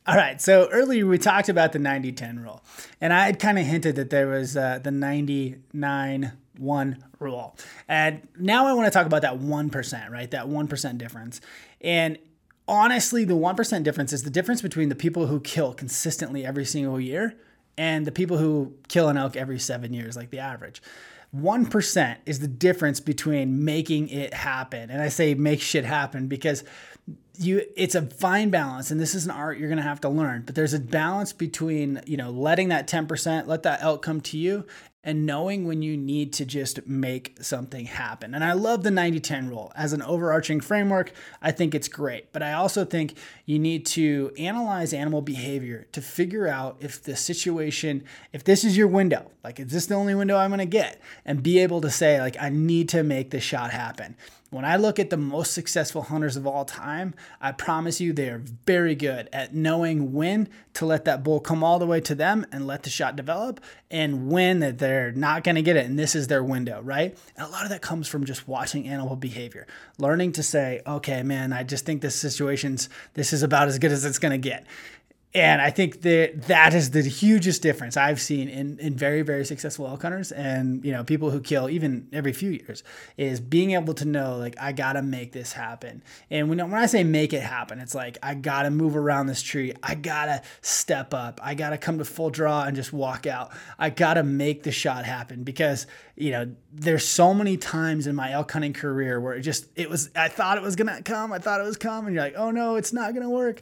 All 0.06 0.16
right, 0.16 0.40
so 0.40 0.68
earlier 0.70 1.06
we 1.06 1.18
talked 1.18 1.50
about 1.50 1.72
the 1.72 1.78
90 1.78 2.12
10 2.12 2.40
rule, 2.40 2.62
and 2.98 3.12
I 3.12 3.26
had 3.26 3.38
kind 3.38 3.58
of 3.58 3.66
hinted 3.66 3.96
that 3.96 4.08
there 4.08 4.28
was 4.28 4.56
uh, 4.56 4.78
the 4.82 4.90
99 4.90 6.32
1 6.56 7.04
rule. 7.18 7.56
And 7.88 8.26
now 8.38 8.66
I 8.66 8.72
want 8.72 8.86
to 8.86 8.90
talk 8.90 9.04
about 9.06 9.20
that 9.22 9.38
1%, 9.38 10.10
right? 10.10 10.30
That 10.30 10.46
1% 10.46 10.98
difference. 10.98 11.42
And 11.82 12.18
honestly, 12.66 13.24
the 13.24 13.34
1% 13.34 13.82
difference 13.82 14.14
is 14.14 14.22
the 14.22 14.30
difference 14.30 14.62
between 14.62 14.88
the 14.88 14.94
people 14.94 15.26
who 15.26 15.40
kill 15.40 15.74
consistently 15.74 16.44
every 16.44 16.64
single 16.64 16.98
year 16.98 17.36
and 17.78 18.06
the 18.06 18.12
people 18.12 18.36
who 18.36 18.74
kill 18.88 19.08
an 19.08 19.16
elk 19.16 19.36
every 19.36 19.58
seven 19.58 19.94
years, 19.94 20.16
like 20.16 20.30
the 20.30 20.40
average. 20.40 20.82
1% 21.34 22.16
is 22.26 22.40
the 22.40 22.48
difference 22.48 23.00
between 23.00 23.64
making 23.64 24.08
it 24.08 24.34
happen. 24.34 24.90
And 24.90 25.00
I 25.00 25.08
say 25.08 25.34
make 25.34 25.60
shit 25.60 25.84
happen 25.84 26.26
because 26.26 26.64
you 27.38 27.62
it's 27.76 27.94
a 27.94 28.02
fine 28.02 28.50
balance 28.50 28.90
and 28.90 29.00
this 29.00 29.14
is 29.14 29.24
an 29.24 29.30
art 29.30 29.58
you're 29.58 29.68
going 29.68 29.76
to 29.76 29.82
have 29.82 30.00
to 30.00 30.08
learn 30.08 30.42
but 30.44 30.56
there's 30.56 30.74
a 30.74 30.80
balance 30.80 31.32
between 31.32 32.02
you 32.04 32.16
know 32.16 32.30
letting 32.30 32.68
that 32.68 32.88
10% 32.88 33.46
let 33.46 33.62
that 33.62 33.80
elk 33.80 34.02
come 34.02 34.20
to 34.20 34.36
you 34.36 34.66
and 35.04 35.24
knowing 35.24 35.64
when 35.64 35.80
you 35.80 35.96
need 35.96 36.32
to 36.34 36.44
just 36.44 36.86
make 36.86 37.38
something 37.40 37.86
happen. 37.86 38.34
And 38.34 38.44
I 38.44 38.52
love 38.52 38.82
the 38.82 38.90
90 38.90 39.20
10 39.20 39.48
rule 39.48 39.72
as 39.76 39.92
an 39.92 40.02
overarching 40.02 40.60
framework. 40.60 41.12
I 41.40 41.52
think 41.52 41.74
it's 41.74 41.88
great. 41.88 42.32
But 42.32 42.42
I 42.42 42.52
also 42.54 42.84
think 42.84 43.16
you 43.46 43.58
need 43.58 43.86
to 43.86 44.32
analyze 44.36 44.92
animal 44.92 45.22
behavior 45.22 45.86
to 45.92 46.02
figure 46.02 46.48
out 46.48 46.78
if 46.80 47.02
the 47.02 47.14
situation, 47.14 48.04
if 48.32 48.42
this 48.42 48.64
is 48.64 48.76
your 48.76 48.88
window, 48.88 49.30
like, 49.44 49.60
is 49.60 49.70
this 49.70 49.86
the 49.86 49.94
only 49.94 50.14
window 50.14 50.36
I'm 50.36 50.50
to 50.58 50.66
get? 50.66 51.00
And 51.24 51.42
be 51.42 51.60
able 51.60 51.80
to 51.82 51.90
say, 51.90 52.20
like, 52.20 52.36
I 52.40 52.48
need 52.48 52.88
to 52.90 53.02
make 53.02 53.30
this 53.30 53.44
shot 53.44 53.70
happen. 53.70 54.16
When 54.50 54.64
I 54.64 54.76
look 54.76 54.98
at 54.98 55.10
the 55.10 55.18
most 55.18 55.52
successful 55.52 56.00
hunters 56.00 56.34
of 56.34 56.46
all 56.46 56.64
time, 56.64 57.14
I 57.38 57.52
promise 57.52 58.00
you 58.00 58.14
they 58.14 58.30
are 58.30 58.42
very 58.66 58.94
good 58.94 59.28
at 59.30 59.54
knowing 59.54 60.14
when 60.14 60.48
to 60.72 60.86
let 60.86 61.04
that 61.04 61.22
bull 61.22 61.38
come 61.38 61.62
all 61.62 61.78
the 61.78 61.86
way 61.86 62.00
to 62.00 62.14
them 62.14 62.46
and 62.50 62.66
let 62.66 62.82
the 62.82 62.88
shot 62.88 63.14
develop 63.14 63.60
and 63.90 64.30
when 64.30 64.60
that 64.60 64.78
they're 64.78 65.12
not 65.12 65.44
going 65.44 65.56
to 65.56 65.62
get 65.62 65.76
it 65.76 65.84
and 65.84 65.98
this 65.98 66.14
is 66.14 66.28
their 66.28 66.42
window, 66.42 66.80
right? 66.80 67.18
And 67.36 67.46
a 67.46 67.50
lot 67.50 67.64
of 67.64 67.68
that 67.68 67.82
comes 67.82 68.08
from 68.08 68.24
just 68.24 68.48
watching 68.48 68.88
animal 68.88 69.16
behavior, 69.16 69.66
learning 69.98 70.32
to 70.32 70.42
say, 70.42 70.80
"Okay, 70.86 71.22
man, 71.22 71.52
I 71.52 71.62
just 71.62 71.84
think 71.84 72.00
this 72.00 72.14
situation's 72.14 72.88
this 73.12 73.34
is 73.34 73.42
about 73.42 73.68
as 73.68 73.78
good 73.78 73.92
as 73.92 74.06
it's 74.06 74.18
going 74.18 74.32
to 74.32 74.38
get." 74.38 74.64
And 75.34 75.60
I 75.60 75.68
think 75.68 76.00
that 76.02 76.44
that 76.44 76.72
is 76.72 76.92
the 76.92 77.02
hugest 77.02 77.60
difference 77.60 77.98
I've 77.98 78.18
seen 78.18 78.48
in, 78.48 78.78
in 78.78 78.94
very, 78.94 79.20
very 79.20 79.44
successful 79.44 79.86
elk 79.86 80.00
hunters 80.00 80.32
and, 80.32 80.82
you 80.82 80.90
know, 80.90 81.04
people 81.04 81.30
who 81.30 81.40
kill 81.40 81.68
even 81.68 82.08
every 82.14 82.32
few 82.32 82.48
years 82.48 82.82
is 83.18 83.38
being 83.38 83.72
able 83.72 83.92
to 83.94 84.06
know, 84.06 84.38
like, 84.38 84.56
I 84.58 84.72
got 84.72 84.94
to 84.94 85.02
make 85.02 85.32
this 85.32 85.52
happen. 85.52 86.02
And 86.30 86.48
when, 86.48 86.58
when 86.58 86.80
I 86.80 86.86
say 86.86 87.04
make 87.04 87.34
it 87.34 87.42
happen, 87.42 87.78
it's 87.78 87.94
like, 87.94 88.16
I 88.22 88.34
got 88.34 88.62
to 88.62 88.70
move 88.70 88.96
around 88.96 89.26
this 89.26 89.42
tree. 89.42 89.74
I 89.82 89.96
got 89.96 90.26
to 90.26 90.42
step 90.62 91.12
up. 91.12 91.40
I 91.42 91.54
got 91.54 91.70
to 91.70 91.78
come 91.78 91.98
to 91.98 92.06
full 92.06 92.30
draw 92.30 92.64
and 92.64 92.74
just 92.74 92.94
walk 92.94 93.26
out. 93.26 93.50
I 93.78 93.90
got 93.90 94.14
to 94.14 94.22
make 94.22 94.62
the 94.62 94.72
shot 94.72 95.04
happen 95.04 95.44
because, 95.44 95.86
you 96.16 96.30
know, 96.30 96.50
there's 96.72 97.06
so 97.06 97.34
many 97.34 97.58
times 97.58 98.06
in 98.06 98.16
my 98.16 98.32
elk 98.32 98.50
hunting 98.50 98.72
career 98.72 99.20
where 99.20 99.34
it 99.34 99.42
just, 99.42 99.66
it 99.76 99.90
was, 99.90 100.08
I 100.16 100.28
thought 100.28 100.56
it 100.56 100.62
was 100.62 100.74
going 100.74 100.88
to 100.94 101.02
come. 101.02 101.34
I 101.34 101.38
thought 101.38 101.60
it 101.60 101.64
was 101.64 101.76
coming. 101.76 102.06
And 102.06 102.14
you're 102.14 102.24
like, 102.24 102.34
oh 102.36 102.50
no, 102.50 102.76
it's 102.76 102.94
not 102.94 103.12
going 103.12 103.24
to 103.24 103.30
work 103.30 103.60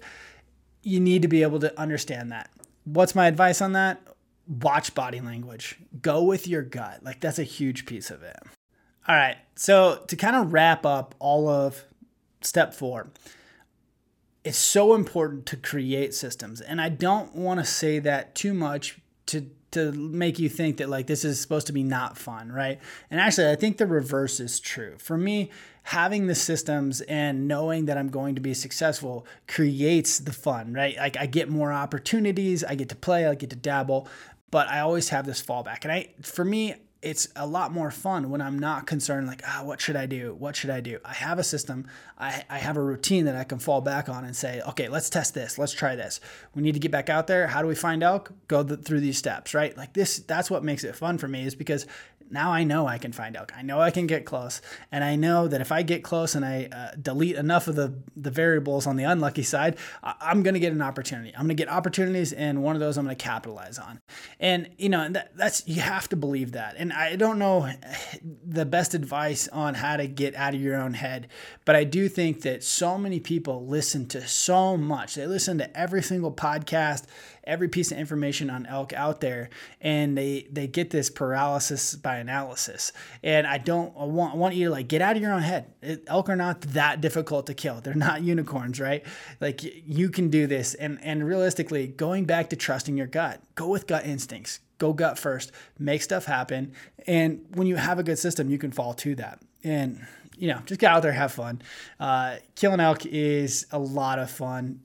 you 0.86 1.00
need 1.00 1.22
to 1.22 1.28
be 1.28 1.42
able 1.42 1.58
to 1.58 1.78
understand 1.78 2.30
that. 2.30 2.48
What's 2.84 3.16
my 3.16 3.26
advice 3.26 3.60
on 3.60 3.72
that? 3.72 4.00
Watch 4.46 4.94
body 4.94 5.20
language. 5.20 5.76
Go 6.00 6.22
with 6.22 6.46
your 6.46 6.62
gut. 6.62 7.02
Like 7.02 7.20
that's 7.20 7.40
a 7.40 7.44
huge 7.44 7.86
piece 7.86 8.08
of 8.08 8.22
it. 8.22 8.36
All 9.08 9.16
right. 9.16 9.36
So 9.56 10.04
to 10.06 10.14
kind 10.14 10.36
of 10.36 10.52
wrap 10.52 10.86
up 10.86 11.16
all 11.18 11.48
of 11.48 11.84
step 12.40 12.72
four, 12.72 13.08
it's 14.44 14.58
so 14.58 14.94
important 14.94 15.44
to 15.46 15.56
create 15.56 16.14
systems. 16.14 16.60
And 16.60 16.80
I 16.80 16.88
don't 16.88 17.34
want 17.34 17.58
to 17.58 17.66
say 17.66 17.98
that 17.98 18.36
too 18.36 18.54
much 18.54 19.00
to 19.26 19.50
to 19.76 19.92
make 19.92 20.38
you 20.38 20.48
think 20.48 20.78
that 20.78 20.88
like 20.88 21.06
this 21.06 21.24
is 21.24 21.40
supposed 21.40 21.66
to 21.68 21.72
be 21.72 21.82
not 21.82 22.16
fun, 22.18 22.50
right? 22.50 22.80
And 23.10 23.20
actually, 23.20 23.50
I 23.50 23.56
think 23.56 23.76
the 23.76 23.86
reverse 23.86 24.40
is 24.40 24.58
true. 24.58 24.96
For 24.98 25.16
me, 25.16 25.50
having 25.84 26.26
the 26.26 26.34
systems 26.34 27.02
and 27.02 27.46
knowing 27.46 27.84
that 27.86 27.96
I'm 27.96 28.08
going 28.08 28.34
to 28.34 28.40
be 28.40 28.54
successful 28.54 29.26
creates 29.46 30.18
the 30.18 30.32
fun, 30.32 30.72
right? 30.72 30.96
Like 30.96 31.16
I 31.16 31.26
get 31.26 31.48
more 31.48 31.72
opportunities, 31.72 32.64
I 32.64 32.74
get 32.74 32.88
to 32.88 32.96
play, 32.96 33.26
I 33.26 33.34
get 33.34 33.50
to 33.50 33.56
dabble, 33.56 34.08
but 34.50 34.68
I 34.68 34.80
always 34.80 35.10
have 35.10 35.26
this 35.26 35.42
fallback. 35.42 35.84
And 35.84 35.92
I 35.92 36.08
for 36.22 36.44
me, 36.44 36.74
it's 37.02 37.28
a 37.36 37.46
lot 37.46 37.72
more 37.72 37.90
fun 37.90 38.30
when 38.30 38.40
I'm 38.40 38.58
not 38.58 38.86
concerned, 38.86 39.26
like, 39.26 39.42
ah, 39.46 39.62
what 39.62 39.80
should 39.80 39.96
I 39.96 40.06
do? 40.06 40.34
What 40.34 40.56
should 40.56 40.70
I 40.70 40.80
do? 40.80 40.98
I 41.04 41.12
have 41.12 41.38
a 41.38 41.44
system, 41.44 41.86
I, 42.18 42.44
I 42.48 42.58
have 42.58 42.76
a 42.76 42.82
routine 42.82 43.26
that 43.26 43.36
I 43.36 43.44
can 43.44 43.58
fall 43.58 43.80
back 43.80 44.08
on 44.08 44.24
and 44.24 44.34
say, 44.34 44.62
okay, 44.68 44.88
let's 44.88 45.10
test 45.10 45.34
this, 45.34 45.58
let's 45.58 45.72
try 45.72 45.94
this. 45.94 46.20
We 46.54 46.62
need 46.62 46.72
to 46.72 46.80
get 46.80 46.90
back 46.90 47.08
out 47.10 47.26
there. 47.26 47.46
How 47.46 47.62
do 47.62 47.68
we 47.68 47.74
find 47.74 48.02
elk? 48.02 48.32
Go 48.48 48.64
th- 48.64 48.80
through 48.80 49.00
these 49.00 49.18
steps, 49.18 49.54
right? 49.54 49.76
Like 49.76 49.92
this, 49.92 50.18
that's 50.18 50.50
what 50.50 50.64
makes 50.64 50.84
it 50.84 50.96
fun 50.96 51.18
for 51.18 51.28
me, 51.28 51.44
is 51.44 51.54
because 51.54 51.86
now 52.30 52.52
I 52.52 52.64
know 52.64 52.86
I 52.86 52.98
can 52.98 53.12
find 53.12 53.36
elk. 53.36 53.52
I 53.56 53.62
know 53.62 53.80
I 53.80 53.90
can 53.90 54.06
get 54.06 54.24
close, 54.24 54.60
and 54.90 55.02
I 55.02 55.16
know 55.16 55.48
that 55.48 55.60
if 55.60 55.72
I 55.72 55.82
get 55.82 56.02
close 56.02 56.34
and 56.34 56.44
I 56.44 56.68
uh, 56.72 56.96
delete 57.00 57.36
enough 57.36 57.68
of 57.68 57.76
the 57.76 57.94
the 58.16 58.30
variables 58.30 58.86
on 58.86 58.96
the 58.96 59.04
unlucky 59.04 59.42
side, 59.42 59.76
I- 60.02 60.30
am 60.30 60.42
going 60.42 60.54
to 60.54 60.60
get 60.60 60.72
an 60.72 60.82
opportunity. 60.82 61.32
I'm 61.34 61.46
going 61.46 61.48
to 61.48 61.54
get 61.54 61.68
opportunities, 61.68 62.32
and 62.32 62.62
one 62.62 62.76
of 62.76 62.80
those 62.80 62.96
I'm 62.96 63.04
going 63.04 63.16
to 63.16 63.24
capitalize 63.24 63.78
on. 63.78 64.00
And 64.40 64.70
you 64.78 64.88
know 64.88 65.08
that, 65.08 65.36
that's 65.36 65.66
you 65.66 65.80
have 65.80 66.08
to 66.10 66.16
believe 66.16 66.52
that. 66.52 66.74
And 66.78 66.92
I 66.92 67.16
don't 67.16 67.38
know 67.38 67.70
the 68.46 68.66
best 68.66 68.94
advice 68.94 69.48
on 69.48 69.74
how 69.74 69.96
to 69.96 70.06
get 70.06 70.34
out 70.34 70.54
of 70.54 70.60
your 70.60 70.76
own 70.76 70.94
head, 70.94 71.28
but 71.64 71.76
I 71.76 71.84
do 71.84 72.08
think 72.08 72.42
that 72.42 72.64
so 72.64 72.98
many 72.98 73.20
people 73.20 73.66
listen 73.66 74.06
to 74.08 74.26
so 74.26 74.76
much. 74.76 75.14
They 75.14 75.26
listen 75.26 75.58
to 75.58 75.78
every 75.78 76.02
single 76.02 76.32
podcast 76.32 77.04
every 77.46 77.68
piece 77.68 77.92
of 77.92 77.98
information 77.98 78.50
on 78.50 78.66
elk 78.66 78.92
out 78.92 79.20
there 79.20 79.48
and 79.80 80.18
they 80.18 80.46
they 80.50 80.66
get 80.66 80.90
this 80.90 81.08
paralysis 81.08 81.94
by 81.94 82.16
analysis. 82.16 82.92
And 83.22 83.46
i 83.46 83.58
don't 83.58 83.94
I 83.96 84.04
want, 84.04 84.34
I 84.34 84.36
want 84.36 84.54
you 84.54 84.66
to 84.66 84.70
like 84.70 84.88
get 84.88 85.00
out 85.00 85.16
of 85.16 85.22
your 85.22 85.32
own 85.32 85.42
head. 85.42 85.72
It, 85.80 86.04
elk 86.06 86.28
are 86.28 86.36
not 86.36 86.60
that 86.62 87.00
difficult 87.00 87.46
to 87.46 87.54
kill. 87.54 87.80
They're 87.80 87.94
not 87.94 88.22
unicorns 88.34 88.80
right? 88.80 89.04
Like 89.40 89.62
you 89.62 90.10
can 90.10 90.28
do 90.28 90.46
this. 90.46 90.74
And 90.74 90.98
and 91.02 91.26
realistically 91.26 91.86
going 91.86 92.24
back 92.24 92.50
to 92.50 92.56
trusting 92.56 92.96
your 92.96 93.06
gut 93.06 93.40
go 93.54 93.68
with 93.68 93.86
gut 93.86 94.04
instincts. 94.04 94.60
Go 94.78 94.92
gut 94.92 95.18
first. 95.18 95.52
Make 95.78 96.02
stuff 96.02 96.26
happen. 96.26 96.72
And 97.06 97.46
when 97.54 97.66
you 97.66 97.76
have 97.76 97.98
a 97.98 98.02
good 98.02 98.18
system 98.18 98.50
you 98.50 98.58
can 98.58 98.72
fall 98.72 98.94
to 98.94 99.14
that. 99.16 99.40
And 99.62 100.04
you 100.36 100.48
know 100.48 100.60
just 100.66 100.80
get 100.80 100.90
out 100.90 101.02
there 101.02 101.12
have 101.12 101.32
fun. 101.32 101.62
Uh, 102.00 102.36
killing 102.56 102.80
elk 102.80 103.06
is 103.06 103.66
a 103.70 103.78
lot 103.78 104.18
of 104.18 104.30
fun. 104.30 104.80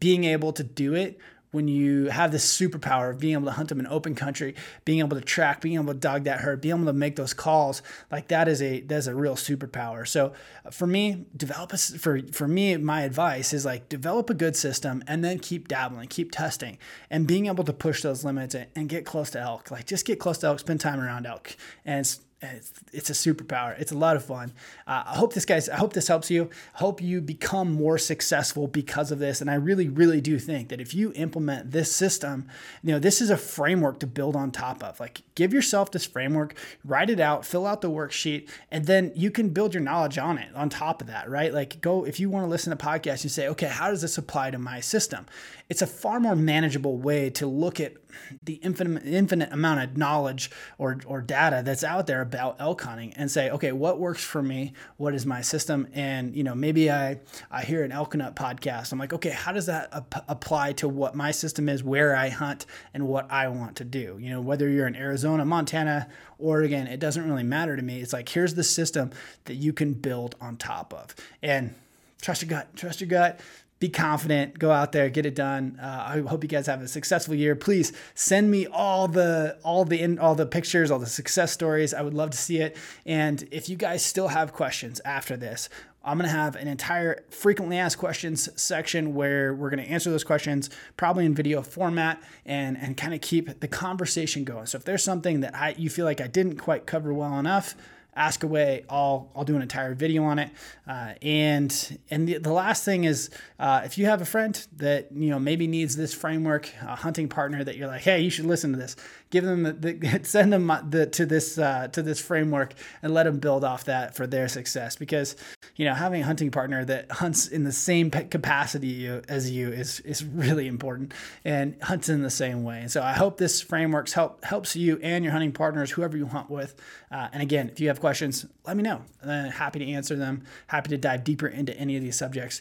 Being 0.00 0.24
able 0.24 0.52
to 0.52 0.62
do 0.62 0.94
it 0.94 1.18
when 1.50 1.68
you 1.68 2.06
have 2.06 2.30
this 2.30 2.56
superpower 2.56 3.10
of 3.10 3.18
being 3.18 3.32
able 3.32 3.46
to 3.46 3.52
hunt 3.52 3.68
them 3.70 3.80
in 3.80 3.86
open 3.86 4.14
country, 4.14 4.54
being 4.84 4.98
able 4.98 5.16
to 5.16 5.24
track, 5.24 5.60
being 5.60 5.76
able 5.76 5.92
to 5.92 5.98
dog 5.98 6.24
that 6.24 6.40
herd, 6.40 6.60
being 6.60 6.74
able 6.74 6.86
to 6.86 6.92
make 6.92 7.16
those 7.16 7.32
calls, 7.32 7.82
like 8.10 8.28
that 8.28 8.48
is 8.48 8.60
a 8.60 8.80
that's 8.82 9.06
a 9.06 9.14
real 9.14 9.34
superpower. 9.34 10.06
So 10.06 10.32
uh, 10.64 10.70
for 10.70 10.86
me, 10.86 11.26
develop 11.36 11.72
a, 11.72 11.78
for 11.78 12.20
for 12.32 12.46
me, 12.46 12.76
my 12.76 13.02
advice 13.02 13.52
is 13.52 13.64
like 13.64 13.88
develop 13.88 14.30
a 14.30 14.34
good 14.34 14.56
system 14.56 15.02
and 15.06 15.24
then 15.24 15.38
keep 15.38 15.68
dabbling, 15.68 16.08
keep 16.08 16.30
testing, 16.30 16.78
and 17.10 17.26
being 17.26 17.46
able 17.46 17.64
to 17.64 17.72
push 17.72 18.02
those 18.02 18.24
limits 18.24 18.54
and, 18.54 18.66
and 18.76 18.88
get 18.88 19.04
close 19.04 19.30
to 19.30 19.40
elk. 19.40 19.70
Like 19.70 19.86
just 19.86 20.04
get 20.04 20.18
close 20.18 20.38
to 20.38 20.48
elk, 20.48 20.60
spend 20.60 20.80
time 20.80 21.00
around 21.00 21.26
elk, 21.26 21.56
and 21.84 22.06
it's, 22.40 22.72
it's 22.92 23.10
a 23.10 23.12
superpower. 23.12 23.78
It's 23.80 23.92
a 23.92 23.96
lot 23.96 24.16
of 24.16 24.24
fun. 24.24 24.52
Uh, 24.86 25.02
I 25.06 25.16
hope 25.16 25.32
this 25.34 25.44
guys. 25.44 25.68
I 25.68 25.76
hope 25.76 25.92
this 25.92 26.08
helps 26.08 26.30
you. 26.30 26.50
I 26.74 26.78
hope 26.78 27.02
you 27.02 27.20
become 27.20 27.72
more 27.72 27.98
successful 27.98 28.68
because 28.68 29.10
of 29.10 29.18
this. 29.18 29.40
And 29.40 29.50
I 29.50 29.54
really, 29.54 29.88
really 29.88 30.20
do 30.20 30.38
think 30.38 30.68
that 30.68 30.80
if 30.80 30.94
you 30.94 31.12
implement 31.16 31.72
this 31.72 31.94
system, 31.94 32.46
you 32.82 32.92
know, 32.92 32.98
this 32.98 33.20
is 33.20 33.30
a 33.30 33.36
framework 33.36 33.98
to 34.00 34.06
build 34.06 34.36
on 34.36 34.50
top 34.50 34.84
of. 34.84 35.00
Like, 35.00 35.22
give 35.38 35.54
yourself 35.54 35.92
this 35.92 36.04
framework, 36.04 36.56
write 36.84 37.08
it 37.08 37.20
out, 37.20 37.46
fill 37.46 37.64
out 37.64 37.80
the 37.80 37.88
worksheet, 37.88 38.48
and 38.72 38.86
then 38.86 39.12
you 39.14 39.30
can 39.30 39.50
build 39.50 39.72
your 39.72 39.82
knowledge 39.82 40.18
on 40.18 40.36
it. 40.36 40.48
On 40.56 40.68
top 40.68 41.00
of 41.00 41.06
that, 41.06 41.30
right? 41.30 41.54
Like, 41.54 41.80
go 41.80 42.04
if 42.04 42.18
you 42.18 42.28
want 42.28 42.44
to 42.44 42.50
listen 42.50 42.76
to 42.76 42.84
podcasts, 42.84 43.22
you 43.22 43.30
say, 43.30 43.46
okay, 43.46 43.68
how 43.68 43.88
does 43.88 44.02
this 44.02 44.18
apply 44.18 44.50
to 44.50 44.58
my 44.58 44.80
system? 44.80 45.26
It's 45.68 45.80
a 45.80 45.86
far 45.86 46.18
more 46.18 46.34
manageable 46.34 46.96
way 46.96 47.30
to 47.30 47.46
look 47.46 47.78
at 47.78 47.94
the 48.42 48.54
infinite 48.54 49.04
infinite 49.04 49.52
amount 49.52 49.80
of 49.80 49.96
knowledge 49.96 50.50
or 50.78 50.98
or 51.06 51.20
data 51.20 51.62
that's 51.64 51.84
out 51.84 52.06
there 52.06 52.20
about 52.20 52.56
elk 52.58 52.82
hunting 52.82 53.12
and 53.14 53.30
say, 53.30 53.50
okay, 53.50 53.72
what 53.72 54.00
works 54.00 54.24
for 54.24 54.42
me? 54.42 54.72
What 54.96 55.14
is 55.14 55.26
my 55.26 55.40
system? 55.40 55.86
And 55.92 56.34
you 56.34 56.42
know, 56.42 56.54
maybe 56.54 56.90
I 56.90 57.20
I 57.50 57.62
hear 57.62 57.84
an 57.84 57.92
elk 57.92 58.14
nut 58.16 58.34
podcast. 58.34 58.92
I'm 58.92 58.98
like, 58.98 59.12
okay, 59.12 59.30
how 59.30 59.52
does 59.52 59.66
that 59.66 59.88
ap- 59.92 60.24
apply 60.28 60.72
to 60.74 60.88
what 60.88 61.14
my 61.14 61.30
system 61.30 61.68
is, 61.68 61.84
where 61.84 62.16
I 62.16 62.28
hunt, 62.28 62.66
and 62.94 63.06
what 63.06 63.30
I 63.30 63.48
want 63.48 63.76
to 63.76 63.84
do? 63.84 64.18
You 64.20 64.30
know, 64.30 64.40
whether 64.40 64.68
you're 64.68 64.86
in 64.86 64.96
Arizona, 64.96 65.27
Montana, 65.36 66.08
Oregon, 66.38 66.86
it 66.86 67.00
doesn't 67.00 67.28
really 67.28 67.42
matter 67.42 67.76
to 67.76 67.82
me. 67.82 68.00
It's 68.00 68.12
like 68.12 68.28
here's 68.28 68.54
the 68.54 68.64
system 68.64 69.10
that 69.44 69.54
you 69.54 69.72
can 69.72 69.92
build 69.92 70.34
on 70.40 70.56
top 70.56 70.92
of, 70.94 71.14
and 71.42 71.74
trust 72.20 72.42
your 72.42 72.48
gut. 72.48 72.74
Trust 72.76 73.00
your 73.00 73.08
gut 73.08 73.40
be 73.80 73.88
confident, 73.88 74.58
go 74.58 74.72
out 74.72 74.92
there, 74.92 75.08
get 75.08 75.24
it 75.24 75.34
done. 75.34 75.78
Uh, 75.80 76.06
I 76.08 76.20
hope 76.20 76.42
you 76.42 76.48
guys 76.48 76.66
have 76.66 76.82
a 76.82 76.88
successful 76.88 77.34
year. 77.34 77.54
Please 77.54 77.92
send 78.14 78.50
me 78.50 78.66
all 78.66 79.06
the 79.06 79.56
all 79.62 79.84
the 79.84 80.00
in, 80.00 80.18
all 80.18 80.34
the 80.34 80.46
pictures, 80.46 80.90
all 80.90 80.98
the 80.98 81.06
success 81.06 81.52
stories. 81.52 81.94
I 81.94 82.02
would 82.02 82.14
love 82.14 82.30
to 82.30 82.38
see 82.38 82.58
it. 82.58 82.76
And 83.06 83.46
if 83.50 83.68
you 83.68 83.76
guys 83.76 84.04
still 84.04 84.28
have 84.28 84.52
questions 84.52 85.00
after 85.04 85.36
this, 85.36 85.68
I'm 86.04 86.16
going 86.16 86.28
to 86.28 86.36
have 86.36 86.56
an 86.56 86.68
entire 86.68 87.22
frequently 87.30 87.76
asked 87.76 87.98
questions 87.98 88.48
section 88.60 89.14
where 89.14 89.54
we're 89.54 89.70
going 89.70 89.84
to 89.84 89.90
answer 89.90 90.10
those 90.10 90.24
questions 90.24 90.70
probably 90.96 91.26
in 91.26 91.34
video 91.34 91.62
format 91.62 92.20
and 92.46 92.76
and 92.78 92.96
kind 92.96 93.14
of 93.14 93.20
keep 93.20 93.60
the 93.60 93.68
conversation 93.68 94.42
going. 94.42 94.66
So 94.66 94.76
if 94.78 94.84
there's 94.84 95.04
something 95.04 95.40
that 95.40 95.54
I 95.54 95.74
you 95.78 95.90
feel 95.90 96.04
like 96.04 96.20
I 96.20 96.26
didn't 96.26 96.56
quite 96.56 96.86
cover 96.86 97.12
well 97.12 97.38
enough, 97.38 97.76
ask 98.18 98.42
away. 98.42 98.84
I'll 98.90 99.30
I'll 99.34 99.44
do 99.44 99.56
an 99.56 99.62
entire 99.62 99.94
video 99.94 100.24
on 100.24 100.38
it. 100.38 100.50
Uh, 100.86 101.14
and 101.22 101.98
and 102.10 102.28
the, 102.28 102.38
the 102.38 102.52
last 102.52 102.84
thing 102.84 103.04
is, 103.04 103.30
uh, 103.58 103.82
if 103.84 103.96
you 103.96 104.06
have 104.06 104.20
a 104.20 104.26
friend 104.26 104.66
that 104.76 105.12
you 105.12 105.30
know 105.30 105.38
maybe 105.38 105.66
needs 105.66 105.96
this 105.96 106.12
framework, 106.12 106.70
a 106.82 106.96
hunting 106.96 107.28
partner 107.28 107.62
that 107.64 107.76
you're 107.76 107.86
like, 107.88 108.02
hey, 108.02 108.20
you 108.20 108.30
should 108.30 108.46
listen 108.46 108.72
to 108.72 108.78
this. 108.78 108.96
Give 109.30 109.44
them 109.44 109.62
the, 109.62 109.72
the 109.72 110.20
send 110.22 110.52
them 110.52 110.70
the, 110.88 111.06
to 111.06 111.26
this 111.26 111.58
uh, 111.58 111.88
to 111.88 112.02
this 112.02 112.20
framework 112.20 112.74
and 113.02 113.14
let 113.14 113.24
them 113.24 113.38
build 113.38 113.64
off 113.64 113.84
that 113.84 114.14
for 114.14 114.26
their 114.26 114.48
success. 114.48 114.96
Because 114.96 115.36
you 115.76 115.84
know 115.84 115.94
having 115.94 116.22
a 116.22 116.24
hunting 116.24 116.50
partner 116.50 116.84
that 116.84 117.10
hunts 117.10 117.48
in 117.48 117.64
the 117.64 117.72
same 117.72 118.10
capacity 118.10 119.06
as 119.28 119.50
you 119.50 119.68
is 119.68 120.00
is 120.00 120.24
really 120.24 120.66
important 120.66 121.14
and 121.44 121.76
hunts 121.82 122.08
in 122.08 122.22
the 122.22 122.30
same 122.30 122.64
way. 122.64 122.80
And 122.80 122.90
so 122.90 123.02
I 123.02 123.12
hope 123.12 123.38
this 123.38 123.60
frameworks 123.60 124.12
help 124.12 124.44
helps 124.44 124.76
you 124.76 124.98
and 125.02 125.24
your 125.24 125.32
hunting 125.32 125.52
partners, 125.52 125.90
whoever 125.90 126.16
you 126.16 126.26
hunt 126.26 126.50
with. 126.50 126.74
Uh, 127.10 127.28
and 127.32 127.42
again, 127.42 127.68
if 127.70 127.80
you 127.80 127.88
have 127.88 128.00
questions 128.00 128.46
let 128.68 128.76
me 128.76 128.82
know. 128.82 129.00
I'm 129.24 129.50
happy 129.50 129.78
to 129.78 129.90
answer 129.92 130.14
them. 130.14 130.44
Happy 130.66 130.90
to 130.90 130.98
dive 130.98 131.24
deeper 131.24 131.48
into 131.48 131.74
any 131.76 131.96
of 131.96 132.02
these 132.02 132.16
subjects. 132.16 132.60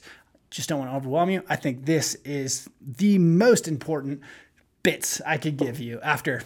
Just 0.49 0.69
don't 0.69 0.79
want 0.79 0.89
to 0.91 0.95
overwhelm 0.95 1.29
you. 1.29 1.43
I 1.49 1.57
think 1.57 1.85
this 1.85 2.15
is 2.23 2.69
the 2.81 3.17
most 3.17 3.67
important 3.67 4.21
bits 4.87 5.19
I 5.25 5.35
could 5.35 5.57
give 5.57 5.81
you 5.81 5.99
after 6.01 6.43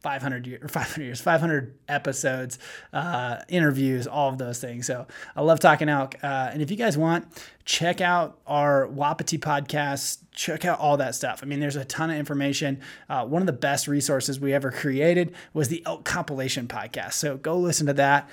500 0.00 0.46
years, 0.46 0.70
500 0.70 1.04
years, 1.04 1.20
500 1.20 1.78
episodes, 1.86 2.58
uh, 2.94 3.42
interviews, 3.50 4.06
all 4.06 4.30
of 4.30 4.38
those 4.38 4.58
things. 4.58 4.86
So 4.86 5.06
I 5.36 5.42
love 5.42 5.60
talking 5.60 5.90
elk. 5.90 6.14
Uh, 6.22 6.48
and 6.50 6.62
if 6.62 6.70
you 6.70 6.78
guys 6.78 6.96
want, 6.96 7.26
check 7.66 8.00
out 8.00 8.38
our 8.46 8.86
Wapiti 8.86 9.36
podcast. 9.36 10.20
Check 10.32 10.64
out 10.64 10.78
all 10.78 10.96
that 10.96 11.14
stuff. 11.14 11.40
I 11.42 11.46
mean, 11.46 11.60
there's 11.60 11.76
a 11.76 11.84
ton 11.84 12.08
of 12.08 12.16
information. 12.16 12.80
Uh, 13.10 13.26
one 13.26 13.42
of 13.42 13.46
the 13.46 13.52
best 13.52 13.86
resources 13.86 14.40
we 14.40 14.54
ever 14.54 14.70
created 14.70 15.34
was 15.52 15.68
the 15.68 15.82
elk 15.84 16.04
compilation 16.04 16.66
podcast. 16.66 17.12
So 17.12 17.36
go 17.36 17.58
listen 17.58 17.86
to 17.88 17.92
that 17.94 18.30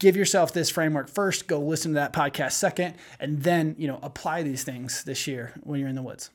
give 0.00 0.16
yourself 0.16 0.54
this 0.54 0.70
framework 0.70 1.10
first 1.10 1.46
go 1.46 1.60
listen 1.60 1.90
to 1.90 1.96
that 1.96 2.10
podcast 2.10 2.52
second 2.52 2.94
and 3.18 3.42
then 3.42 3.76
you 3.78 3.86
know 3.86 3.98
apply 4.02 4.42
these 4.42 4.64
things 4.64 5.04
this 5.04 5.26
year 5.26 5.52
when 5.62 5.78
you're 5.78 5.90
in 5.90 5.94
the 5.94 6.00
woods 6.00 6.30